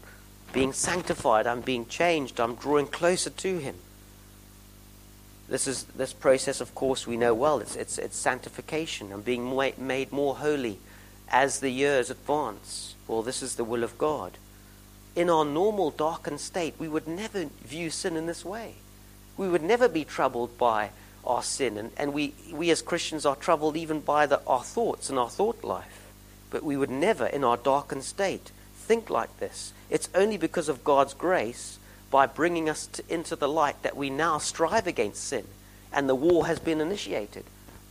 [0.53, 3.77] being sanctified, I'm being changed, I'm drawing closer to Him.
[5.49, 7.61] This is this process, of course, we know well.
[7.61, 9.13] It's, it's, it's sanctification.
[9.13, 10.79] I'm being made more holy
[11.31, 12.95] as the years advance.
[13.07, 14.37] Well, this is the will of God
[15.19, 18.75] in our normal darkened state, we would never view sin in this way.
[19.37, 20.91] We would never be troubled by
[21.25, 21.77] our sin.
[21.77, 25.29] And, and we, we as Christians are troubled even by the, our thoughts and our
[25.29, 26.07] thought life.
[26.51, 29.73] But we would never, in our darkened state, think like this.
[29.91, 31.81] It's only because of God's grace,
[32.11, 35.47] by bringing us to, into the light, that we now strive against sin.
[35.93, 37.45] And the war has been initiated.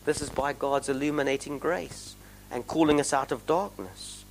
[0.05, 2.15] This is by God's illuminating grace
[2.51, 4.23] and calling us out of darkness.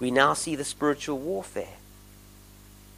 [0.00, 1.76] we now see the spiritual warfare.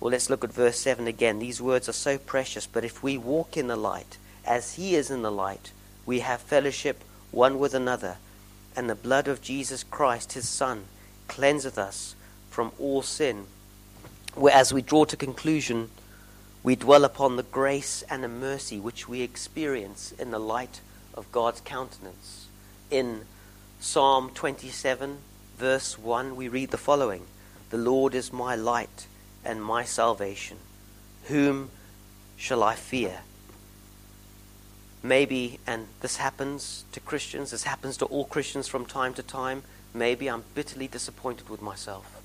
[0.00, 1.38] Well, let's look at verse 7 again.
[1.38, 5.10] These words are so precious, but if we walk in the light, as he is
[5.10, 5.72] in the light,
[6.06, 8.18] we have fellowship one with another,
[8.76, 10.84] and the blood of Jesus Christ, his Son,
[11.28, 12.14] cleanseth us
[12.50, 13.46] from all sin.
[14.34, 15.90] Whereas we draw to conclusion,
[16.64, 20.80] we dwell upon the grace and the mercy which we experience in the light
[21.14, 22.46] of God's countenance.
[22.90, 23.26] In
[23.78, 25.18] Psalm 27,
[25.56, 27.26] verse 1, we read the following
[27.70, 29.06] The Lord is my light
[29.44, 30.56] and my salvation.
[31.24, 31.70] Whom
[32.36, 33.20] shall I fear?
[35.02, 39.62] Maybe, and this happens to Christians, this happens to all Christians from time to time,
[39.92, 42.23] maybe I'm bitterly disappointed with myself.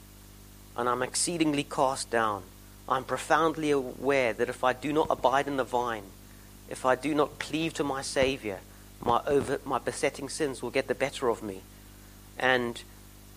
[0.79, 2.43] And I'm exceedingly cast down.
[2.87, 6.05] I'm profoundly aware that if I do not abide in the vine,
[6.69, 8.59] if I do not cleave to my Savior,
[9.01, 11.63] my, over, my besetting sins will get the better of me.
[12.37, 12.81] And,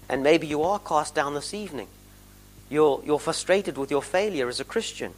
[0.09, 1.89] and maybe you are cast down this evening.
[2.71, 5.13] You're, you're frustrated with your failure as a Christian.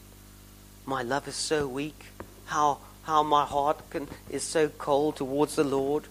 [0.86, 2.06] My love is so weak.
[2.46, 6.04] How, how my heart can, is so cold towards the Lord.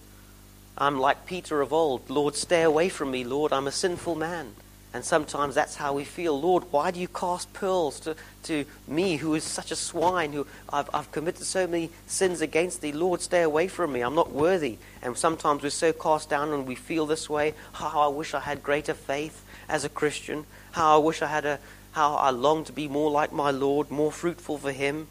[0.78, 2.08] I'm like Peter of old.
[2.08, 3.52] Lord, stay away from me, Lord.
[3.52, 4.54] I'm a sinful man.
[4.94, 6.40] And sometimes that's how we feel.
[6.40, 8.14] Lord, why do you cast pearls to,
[8.44, 12.80] to me who is such a swine, who I've, I've committed so many sins against
[12.80, 12.92] thee?
[12.92, 14.02] Lord, stay away from me.
[14.02, 14.78] I'm not worthy.
[15.02, 17.54] And sometimes we're so cast down and we feel this way.
[17.72, 20.46] How I wish I had greater faith as a Christian.
[20.70, 21.58] How I wish I had a,
[21.90, 25.08] how I long to be more like my Lord, more fruitful for him.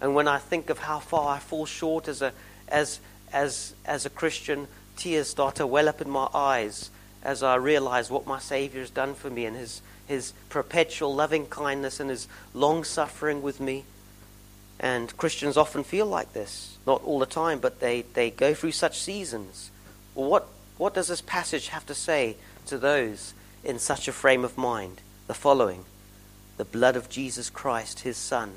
[0.00, 2.32] And when I think of how far I fall short as a,
[2.66, 2.98] as,
[3.32, 4.66] as, as a Christian,
[4.96, 6.90] tears start to well up in my eyes
[7.22, 11.46] as I realize what my Savior has done for me and his, his perpetual loving
[11.46, 13.84] kindness and his long suffering with me.
[14.78, 16.78] And Christians often feel like this.
[16.86, 19.70] Not all the time, but they, they go through such seasons.
[20.14, 20.48] Well, what,
[20.78, 25.02] what does this passage have to say to those in such a frame of mind?
[25.26, 25.84] The following
[26.56, 28.54] The blood of Jesus Christ, his Son,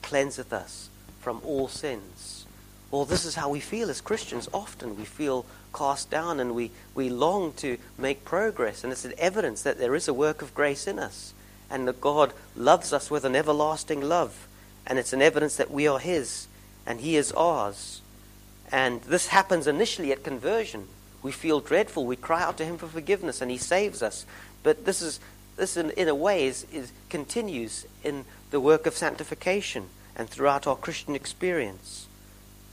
[0.00, 0.88] cleanseth us
[1.20, 2.45] from all sins.
[2.90, 4.96] Well, this is how we feel as Christians often.
[4.96, 8.84] We feel cast down and we, we long to make progress.
[8.84, 11.34] And it's an evidence that there is a work of grace in us
[11.68, 14.46] and that God loves us with an everlasting love.
[14.86, 16.46] And it's an evidence that we are His
[16.86, 18.00] and He is ours.
[18.70, 20.86] And this happens initially at conversion.
[21.22, 22.06] We feel dreadful.
[22.06, 24.24] We cry out to Him for forgiveness and He saves us.
[24.62, 25.18] But this is
[25.56, 30.66] this in, in a way is, is continues in the work of sanctification and throughout
[30.66, 32.06] our Christian experience.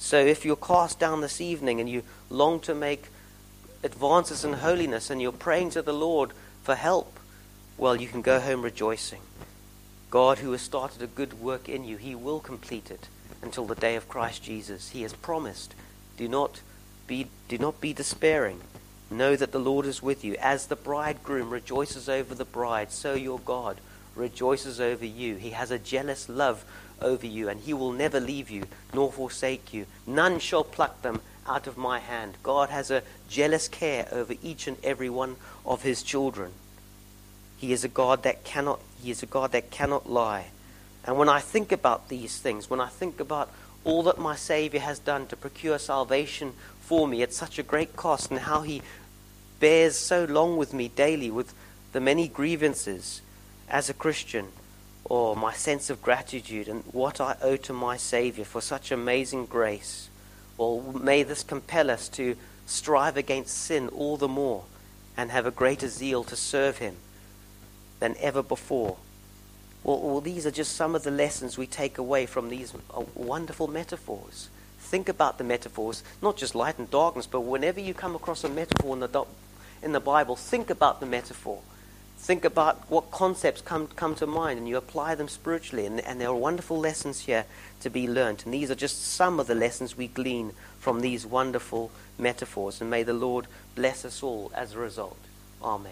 [0.04, 3.06] So if you're cast down this evening and you long to make
[3.84, 6.32] advances in holiness and you're praying to the Lord
[6.62, 7.18] for help,
[7.78, 9.22] well, you can go home rejoicing.
[10.10, 13.08] God, who has started a good work in you, he will complete it
[13.42, 14.90] until the day of Christ Jesus.
[14.90, 15.74] He has promised.
[16.18, 16.60] Do not
[17.08, 18.60] be, do not be despairing.
[19.10, 20.36] Know that the Lord is with you.
[20.42, 23.80] As the bridegroom rejoices over the bride, so your God
[24.16, 25.36] rejoices over you.
[25.36, 26.66] He has a jealous love
[27.02, 29.86] over you, and he will never leave you nor forsake you.
[30.06, 32.36] None shall pluck them out of my hand.
[32.44, 35.36] God has a jealous care over each and every one
[35.66, 36.52] of his children.
[37.58, 40.48] He is a God that cannot he is a God that cannot lie.
[41.06, 43.52] And when I think about these things, when I think about
[43.84, 47.96] all that my Savior has done to procure salvation for me at such a great
[47.96, 48.82] cost, and how he
[49.60, 51.54] bears so long with me daily with
[51.92, 53.22] the many grievances
[53.70, 54.48] as a Christian,
[55.06, 59.46] or my sense of gratitude and what I owe to my Savior for such amazing
[59.48, 60.10] grace.
[60.58, 62.36] Well, may this compel us to
[62.66, 64.64] strive against sin all the more
[65.18, 66.96] and have a greater zeal to serve Him
[68.00, 68.98] than ever before.
[69.84, 73.04] Well, well, these are just some of the lessons we take away from these uh,
[73.14, 74.50] wonderful metaphors.
[74.80, 78.50] Think about the metaphors, not just light and darkness, but whenever you come across a
[78.50, 79.26] metaphor in the,
[79.82, 81.60] in the Bible, think about the metaphor
[82.24, 85.86] think about what concepts come, come to mind and you apply them spiritually.
[85.86, 87.44] And, and there are wonderful lessons here
[87.82, 88.46] to be learnt.
[88.46, 92.80] And these are just some of the lessons we glean from these wonderful metaphors.
[92.80, 95.18] And may the Lord bless us all as a result.
[95.62, 95.92] Amen.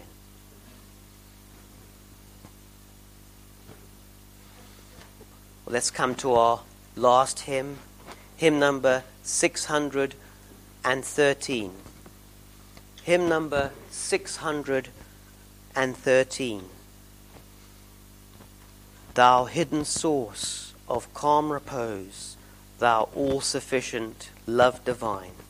[5.66, 6.60] Well, let's come to our
[6.96, 7.76] last hymn,
[8.38, 11.72] hymn number 613.
[13.04, 15.01] Hymn number 613
[15.74, 16.64] and 13.
[19.14, 22.36] Thou hidden source of calm repose,
[22.78, 25.41] thou all sufficient love divine.